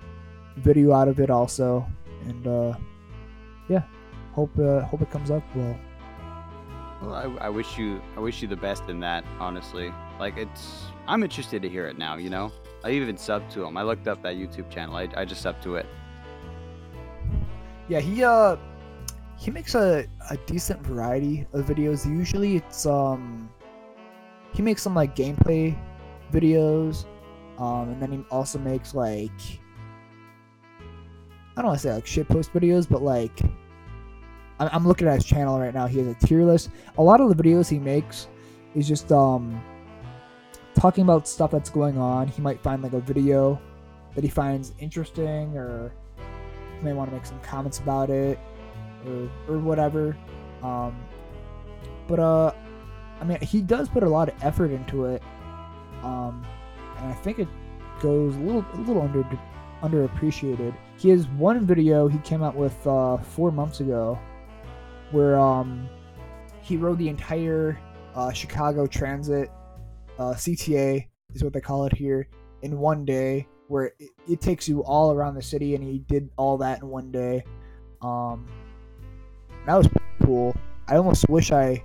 [0.57, 1.87] video out of it also,
[2.27, 2.75] and uh,
[3.69, 3.83] yeah,
[4.33, 5.79] hope uh, hope it comes up well.
[7.03, 9.25] Well, I, I wish you I wish you the best in that.
[9.39, 12.17] Honestly, like it's I'm interested to hear it now.
[12.17, 12.53] You know,
[12.83, 13.77] I even subbed to him.
[13.77, 14.97] I looked up that YouTube channel.
[14.97, 15.87] I, I just subbed to it.
[17.89, 18.56] Yeah, he uh
[19.36, 22.06] he makes a, a decent variety of videos.
[22.06, 23.51] Usually it's um
[24.55, 25.77] he makes some like gameplay
[26.32, 27.05] videos.
[27.59, 29.31] Um and then he also makes like
[31.56, 33.40] I don't want to say like shitpost videos, but like
[34.59, 35.86] I- I'm looking at his channel right now.
[35.86, 36.70] He has a tier list.
[36.98, 38.28] A lot of the videos he makes
[38.74, 39.62] is just um
[40.74, 42.28] talking about stuff that's going on.
[42.28, 43.61] He might find like a video
[44.15, 45.93] that he finds interesting or
[46.85, 48.39] may want to make some comments about it
[49.06, 50.16] or or whatever.
[50.62, 50.97] Um,
[52.06, 52.52] but uh,
[53.20, 55.23] I mean, he does put a lot of effort into it,
[56.02, 56.47] um,
[56.98, 57.48] and I think it
[58.01, 59.23] goes a little a little under
[59.82, 60.74] underappreciated.
[60.97, 64.19] He has one video he came out with uh, four months ago,
[65.11, 65.89] where um,
[66.62, 67.78] he rode the entire
[68.15, 69.51] uh, Chicago Transit
[70.19, 72.28] uh, CTA is what they call it here
[72.62, 76.31] in one day, where it, it, takes you all around the city, and he did
[76.36, 77.45] all that in one day.
[78.03, 78.47] Um,
[79.66, 79.89] that was
[80.23, 80.55] cool.
[80.89, 81.82] I almost wish I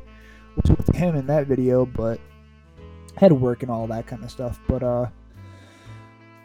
[0.55, 2.19] was with him in that video, but
[3.15, 4.59] I had work and all that kind of stuff.
[4.67, 5.07] But uh,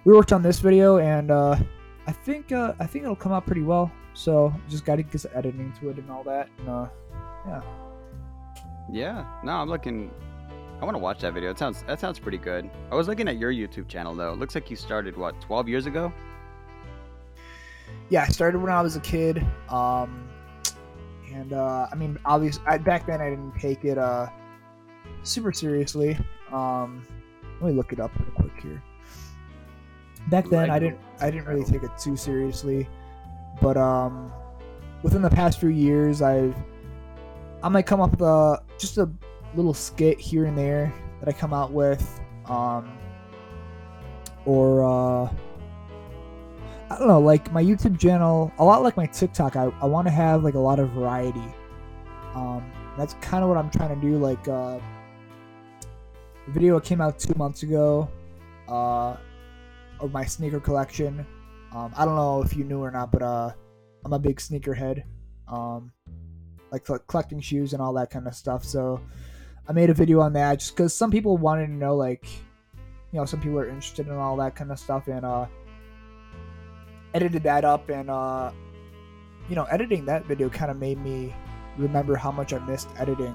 [0.05, 1.57] we worked on this video, and uh,
[2.07, 3.91] I think uh, I think it'll come out pretty well.
[4.15, 6.49] So just got to get some editing to it and all that.
[6.59, 6.89] And, uh,
[7.47, 7.63] yeah.
[8.91, 9.27] Yeah.
[9.43, 10.11] No, I'm looking.
[10.81, 11.51] I want to watch that video.
[11.51, 12.69] It sounds that sounds pretty good.
[12.91, 14.33] I was looking at your YouTube channel though.
[14.33, 16.13] It looks like you started what 12 years ago.
[18.11, 19.45] Yeah, I started when I was a kid.
[19.69, 20.29] Um,
[21.33, 24.29] and uh, I mean, obviously, I, back then I didn't take it uh
[25.23, 26.19] super seriously.
[26.53, 27.07] Um,
[27.61, 28.83] let me look it up real quick here.
[30.29, 32.89] Back then, I didn't I didn't really take it too seriously,
[33.61, 34.33] but um,
[35.03, 36.55] within the past few years, I've
[37.63, 39.09] I might come up with a just a
[39.57, 42.99] little skit here and there that I come out with, um,
[44.45, 45.33] or uh,
[46.91, 49.57] I don't know, like my YouTube channel, a lot like my TikTok.
[49.57, 51.55] I, I want to have like a lot of variety.
[52.35, 54.19] Um, that's kind of what I'm trying to do.
[54.19, 54.79] Like, uh,
[56.47, 58.09] the video came out two months ago.
[58.69, 59.17] Uh,
[60.01, 61.27] of my sneaker collection.
[61.75, 63.51] Um, I don't know if you knew or not, but uh,
[64.05, 65.03] I'm a big sneakerhead.
[65.49, 65.93] Um,
[66.71, 68.65] like collecting shoes and all that kind of stuff.
[68.65, 69.01] So
[69.67, 72.27] I made a video on that just because some people wanted to know, like,
[73.13, 75.47] you know, some people are interested in all that kind of stuff, and uh,
[77.15, 77.89] edited that up.
[77.89, 78.51] And uh,
[79.49, 81.35] you know, editing that video kind of made me
[81.79, 83.35] remember how much I missed editing.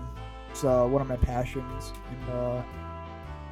[0.54, 2.64] So one of my passions, and uh,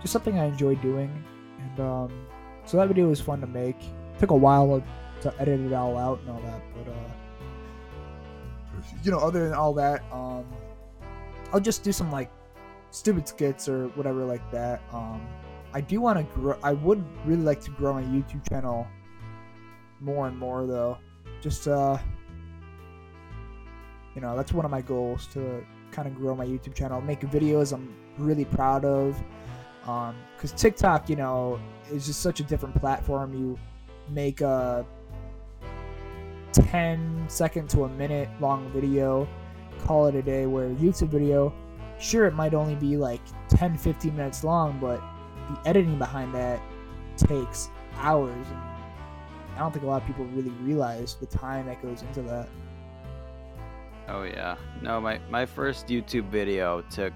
[0.01, 1.23] just something I enjoy doing.
[1.59, 2.27] And um,
[2.65, 3.79] so that video was fun to make.
[3.79, 4.83] It took a while
[5.21, 7.09] to edit it all out and all that, but uh,
[9.03, 10.45] you know, other than all that, um,
[11.51, 12.29] I'll just do some like
[12.91, 14.81] stupid skits or whatever like that.
[14.91, 15.21] Um,
[15.73, 16.57] I do want to grow.
[16.63, 18.87] I would really like to grow my YouTube channel
[19.99, 20.97] more and more though.
[21.41, 21.97] Just uh,
[24.15, 27.21] you know, that's one of my goals to kind of grow my YouTube channel, make
[27.21, 29.21] videos I'm really proud of.
[29.85, 31.59] Um, because TikTok, you know,
[31.91, 33.33] is just such a different platform.
[33.33, 33.59] You
[34.09, 34.85] make a
[36.51, 39.27] 10 second to a minute long video,
[39.85, 41.53] call it a day, where YouTube video,
[41.99, 45.01] sure, it might only be like 10 15 minutes long, but
[45.49, 46.61] the editing behind that
[47.15, 48.47] takes hours.
[48.47, 52.21] And I don't think a lot of people really realize the time that goes into
[52.23, 52.47] that.
[54.07, 54.55] Oh, yeah.
[54.81, 57.13] No, my, my first YouTube video took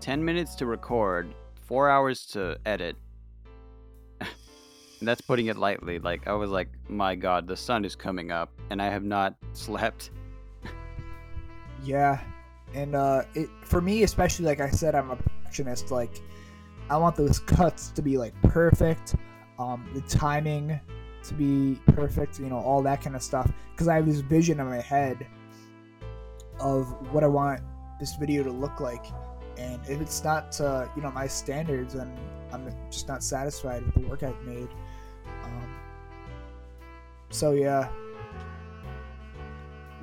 [0.00, 1.34] 10 minutes to record,
[1.66, 2.96] four hours to edit,
[5.02, 5.98] that's putting it lightly.
[5.98, 9.34] Like I was like, my God, the sun is coming up, and I have not
[9.52, 10.10] slept.
[11.84, 12.20] yeah,
[12.74, 15.90] and uh, it for me especially, like I said, I'm a perfectionist.
[15.90, 16.20] Like
[16.90, 19.16] I want those cuts to be like perfect,
[19.58, 20.78] um, the timing
[21.24, 23.50] to be perfect, you know, all that kind of stuff.
[23.72, 25.26] Because I have this vision in my head
[26.60, 27.60] of what I want
[27.98, 29.04] this video to look like,
[29.58, 32.16] and if it's not, uh, you know, my standards, then
[32.52, 34.68] I'm just not satisfied with the work I've made.
[35.44, 35.76] Um,
[37.30, 37.88] so yeah.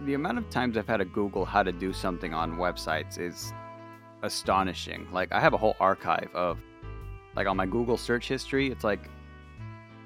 [0.06, 3.54] The amount of times I've had to Google how to do something on websites is
[4.22, 5.08] astonishing.
[5.14, 6.60] Like I have a whole archive of,
[7.38, 9.10] like on my Google search history, it's like,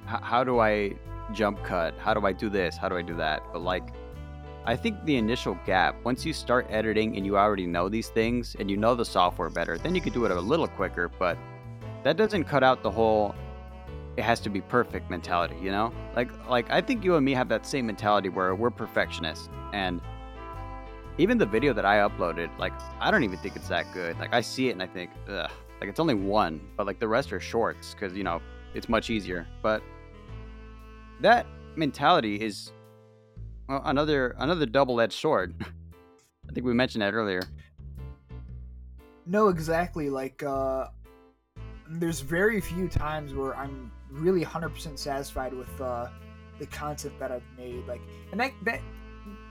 [0.05, 0.93] how do I
[1.33, 1.97] jump cut?
[1.97, 2.77] How do I do this?
[2.77, 3.41] How do I do that?
[3.51, 3.89] But like,
[4.65, 8.55] I think the initial gap, once you start editing and you already know these things
[8.59, 11.09] and you know the software better, then you can do it a little quicker.
[11.09, 11.39] But
[12.03, 13.33] that doesn't cut out the whole
[14.17, 15.93] it has to be perfect mentality, you know?
[16.15, 20.01] Like like I think you and me have that same mentality where we're perfectionists and
[21.19, 24.17] even the video that I uploaded, like I don't even think it's that good.
[24.19, 25.49] Like I see it and I think, ugh,
[25.79, 28.41] like it's only one, but like the rest are shorts because you know
[28.73, 29.47] it's much easier.
[29.61, 29.81] But
[31.21, 31.45] that
[31.75, 32.71] mentality is
[33.69, 35.55] well, another another double-edged sword.
[36.49, 37.41] I think we mentioned that earlier.
[39.25, 40.09] No, exactly.
[40.09, 40.87] Like uh,
[41.89, 46.07] there's very few times where I'm really 100% satisfied with uh,
[46.59, 47.87] the content that I've made.
[47.87, 48.81] Like, and that that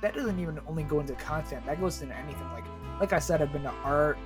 [0.03, 1.65] that doesn't even only go into content.
[1.67, 2.49] That goes into anything.
[2.53, 2.65] Like,
[3.01, 4.19] like I said, I've been to art.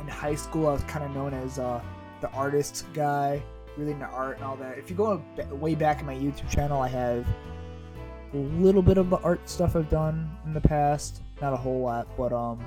[0.00, 1.80] In high school, I was kind of known as uh,
[2.20, 3.42] the artist guy,
[3.76, 4.76] really into art and all that.
[4.76, 7.26] If you go way back in my YouTube channel, I have
[8.34, 11.22] a little bit of the art stuff I've done in the past.
[11.40, 12.62] Not a whole lot, but um,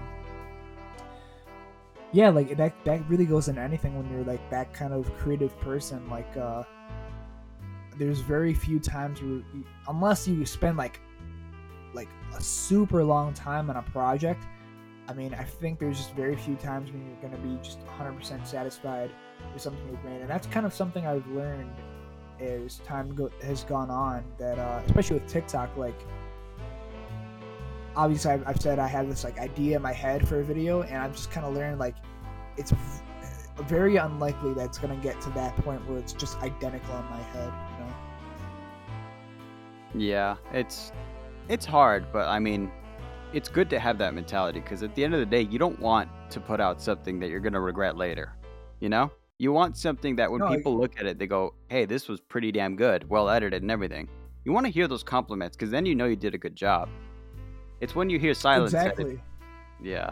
[2.11, 5.57] yeah, like that that really goes into anything when you're like that kind of creative
[5.59, 6.09] person.
[6.09, 6.63] Like, uh,
[7.97, 9.41] there's very few times where,
[9.87, 10.99] unless you spend like
[11.93, 14.43] like a super long time on a project,
[15.07, 18.45] I mean, I think there's just very few times when you're gonna be just 100%
[18.45, 19.09] satisfied
[19.53, 21.71] with something you've made, and that's kind of something I've learned
[22.39, 24.23] as time go- has gone on.
[24.37, 25.99] That uh, especially with TikTok, like
[27.95, 30.81] obviously I've, I've said I had this like idea in my head for a video,
[30.83, 31.95] and I'm just kind of learning like
[32.57, 33.03] it's v-
[33.63, 37.21] very unlikely that it's gonna get to that point where it's just identical in my
[37.21, 37.51] head.
[39.97, 40.91] Yeah, it's
[41.49, 42.71] it's hard, but I mean,
[43.33, 45.79] it's good to have that mentality because at the end of the day, you don't
[45.79, 48.33] want to put out something that you're gonna regret later.
[48.79, 51.53] You know, you want something that when No, I- people look at it, they go,
[51.69, 54.07] "Hey, this was pretty damn good, well edited and everything."
[54.45, 56.89] You want to hear those compliments because then you know you did a good job.
[57.81, 58.71] It's when you hear silence.
[58.71, 59.19] that it- exactly.
[59.81, 60.11] yeah.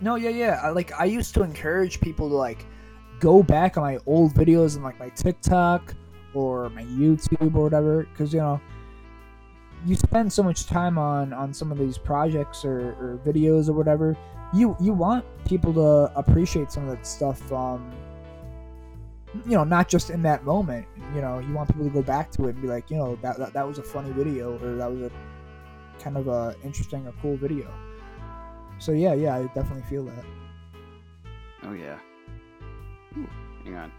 [0.00, 0.60] No, yeah, yeah.
[0.62, 2.64] I, like I used to encourage people to like
[3.20, 5.94] go back on my old videos and like my TikTok
[6.34, 8.60] or my YouTube or whatever, because you know
[9.86, 13.72] you spend so much time on on some of these projects or, or videos or
[13.72, 14.16] whatever.
[14.52, 17.52] You you want people to appreciate some of that stuff.
[17.52, 17.90] Um,
[19.46, 20.86] you know, not just in that moment.
[21.14, 23.16] You know, you want people to go back to it and be like, you know,
[23.22, 25.10] that that, that was a funny video or that was a
[26.00, 27.72] kind of a interesting or cool video.
[28.78, 30.24] So yeah, yeah, I definitely feel that.
[31.62, 31.98] Oh yeah.
[33.18, 33.28] Ooh,
[33.64, 33.92] hang on.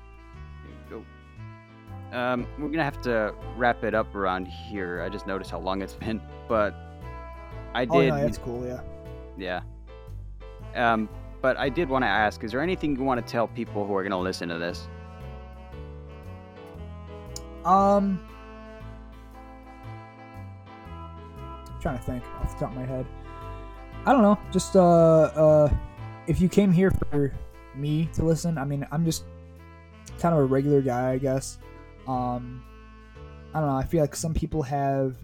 [2.12, 2.34] Here we go.
[2.34, 5.02] Um, we're gonna have to wrap it up around here.
[5.02, 6.74] I just noticed how long it's been, but
[7.74, 8.10] I Oh did.
[8.10, 8.66] no, that's cool.
[8.66, 8.82] Yeah.
[9.38, 9.62] yeah.
[10.94, 11.10] Um,
[11.42, 13.96] but I did want to ask: Is there anything you want to tell people who
[13.96, 14.88] are gonna listen to this?
[17.66, 18.20] Um,
[21.80, 23.06] trying to think off the top of my head.
[24.06, 24.38] I don't know.
[24.52, 25.70] Just uh, uh,
[26.28, 27.32] if you came here for
[27.76, 29.26] me to listen, I mean, I'm just
[30.20, 31.60] kind of a regular guy, I guess.
[32.08, 32.64] Um,
[33.54, 33.76] I don't know.
[33.76, 35.16] I feel like some people have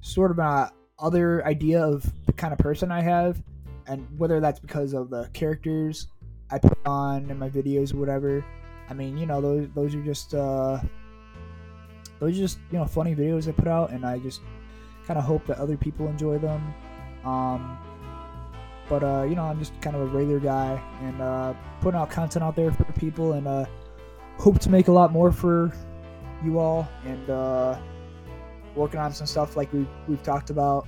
[0.00, 3.42] sort of a other idea of the kind of person I have,
[3.86, 6.08] and whether that's because of the characters
[6.50, 8.44] I put on in my videos or whatever.
[8.88, 10.78] I mean, you know, those those are just uh,
[12.20, 14.40] those are just you know funny videos I put out, and I just
[15.06, 16.74] kind of hope that other people enjoy them.
[17.24, 17.78] Um,
[18.88, 22.10] but uh, you know, I'm just kind of a regular guy, and uh, putting out
[22.10, 23.66] content out there for people, and uh,
[24.38, 25.72] hope to make a lot more for
[26.44, 27.78] you all, and uh,
[28.74, 30.86] working on some stuff like we we've talked about,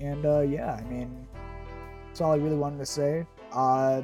[0.00, 1.26] and uh, yeah, I mean,
[2.06, 3.26] that's all I really wanted to say.
[3.52, 4.02] Uh,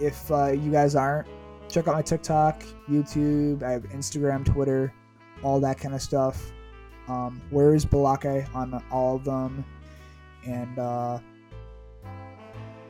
[0.00, 1.26] if uh, you guys aren't,
[1.68, 3.62] check out my TikTok, YouTube.
[3.62, 4.92] I have Instagram, Twitter,
[5.42, 6.52] all that kind of stuff.
[7.08, 9.64] Um, where is Balake on all of them?
[10.46, 11.18] And uh,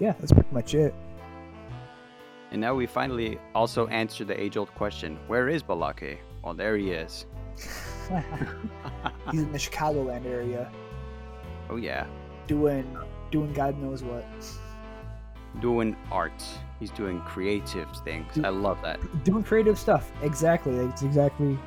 [0.00, 0.94] yeah, that's pretty much it.
[2.50, 6.18] And now we finally also answer the age-old question: Where is Balake?
[6.44, 7.26] Oh, there he is.
[9.30, 10.70] He's in the Chicagoland area,
[11.68, 12.06] Oh yeah,
[12.46, 12.96] doing
[13.30, 14.24] doing God knows what.
[15.60, 16.42] doing art.
[16.80, 18.38] He's doing creative things.
[18.42, 19.00] I love that.
[19.24, 20.10] Doing creative stuff.
[20.22, 20.74] Exactly.
[20.86, 21.58] That's exactly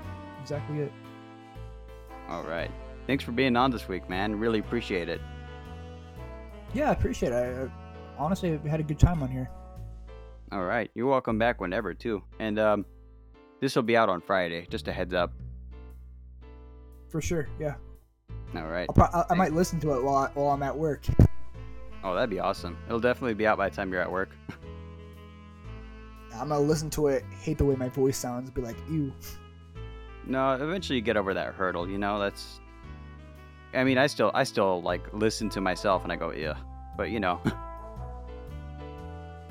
[0.41, 0.93] exactly it.
[2.29, 2.71] All right.
[3.07, 4.39] Thanks for being on this week, man.
[4.39, 5.19] Really appreciate it.
[6.73, 7.35] Yeah, I appreciate it.
[7.35, 7.69] I, I
[8.17, 9.49] honestly had a good time on here.
[10.51, 10.91] All right.
[10.95, 12.23] You're welcome back whenever, too.
[12.39, 12.85] And um,
[13.59, 14.67] this will be out on Friday.
[14.69, 15.31] Just a heads up.
[17.09, 17.47] For sure.
[17.59, 17.75] Yeah.
[18.55, 18.89] All right.
[18.93, 21.05] Pro- I, I might listen to it while I, while I'm at work.
[22.03, 22.77] Oh, that'd be awesome.
[22.87, 24.29] It'll definitely be out by the time you're at work.
[26.33, 29.13] I'm gonna listen to it, hate the way my voice sounds, be like, ew.
[30.25, 31.87] no, eventually you get over that hurdle.
[31.87, 32.59] You know, that's.
[33.73, 36.55] I mean, I still, I still like listen to myself and I go, yeah.
[36.97, 37.41] But you know,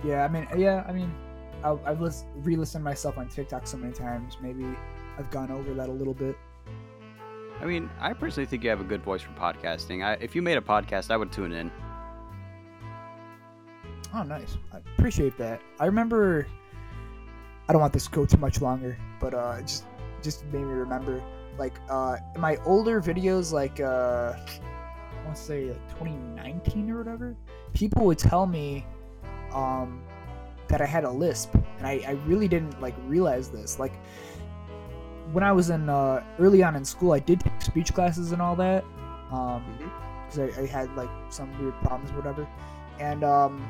[0.05, 1.13] Yeah, I mean, yeah, I mean,
[1.63, 4.39] I've, I've lis- re-listened myself on TikTok so many times.
[4.41, 4.65] Maybe
[5.19, 6.37] I've gone over that a little bit.
[7.61, 10.03] I mean, I personally think you have a good voice for podcasting.
[10.03, 11.71] I, if you made a podcast, I would tune in.
[14.15, 14.57] Oh, nice.
[14.73, 15.61] I appreciate that.
[15.79, 16.47] I remember.
[17.69, 19.85] I don't want this to go too much longer, but uh, it just
[20.23, 21.23] just made me remember.
[21.59, 26.99] Like uh, in my older videos, like uh, I want to say like 2019 or
[26.99, 27.37] whatever,
[27.75, 28.87] people would tell me
[29.53, 30.03] um,
[30.69, 33.79] that I had a lisp, and I, I really didn't like realize this.
[33.79, 33.93] Like
[35.33, 38.43] when I was in uh, early on in school, I did take speech classes and
[38.43, 38.85] all that.
[39.31, 39.65] Um,
[40.31, 42.49] because I, I had like some weird problems or whatever.
[42.99, 43.69] And um,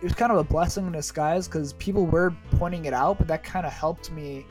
[0.00, 3.28] it was kind of a blessing in disguise because people were pointing it out, but
[3.28, 4.46] that kind of helped me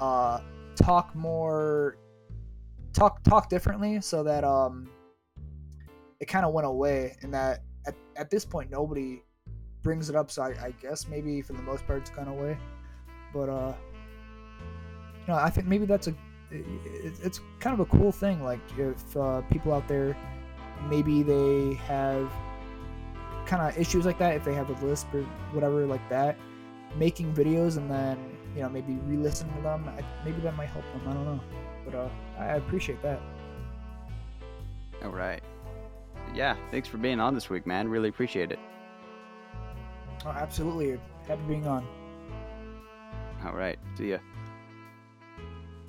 [0.00, 0.40] uh,
[0.76, 1.96] talk more,
[2.92, 4.88] talk talk differently, so that um,
[6.20, 7.16] it kind of went away.
[7.22, 7.62] And that at,
[8.18, 9.22] at this point nobody
[9.82, 12.58] brings it up, so I, I guess maybe for the most part it's gone away.
[13.32, 13.74] But uh,
[15.20, 16.14] you know, I think maybe that's a
[16.50, 18.42] it, it's kind of a cool thing.
[18.42, 20.16] Like if uh, people out there
[20.88, 22.30] maybe they have
[23.46, 25.22] kind of issues like that if they have a lisp or
[25.52, 26.36] whatever like that
[26.96, 28.16] making videos and then
[28.54, 31.40] you know maybe re-listen to them I, maybe that might help them i don't know
[31.84, 32.08] but uh,
[32.38, 33.20] i appreciate that
[35.02, 35.42] All right.
[36.34, 37.88] Yeah, thanks for being on this week, man.
[37.88, 38.58] Really appreciate it.
[40.24, 41.86] oh, absolutely happy being on
[43.44, 43.78] All right.
[43.96, 44.18] See ya.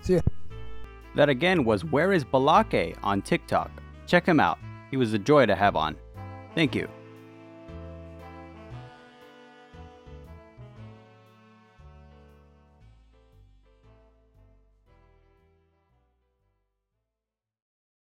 [0.01, 0.21] See ya.
[1.15, 3.71] That again was Where is Balake on TikTok.
[4.05, 4.59] Check him out.
[4.91, 5.95] He was a joy to have on.
[6.55, 6.87] Thank you.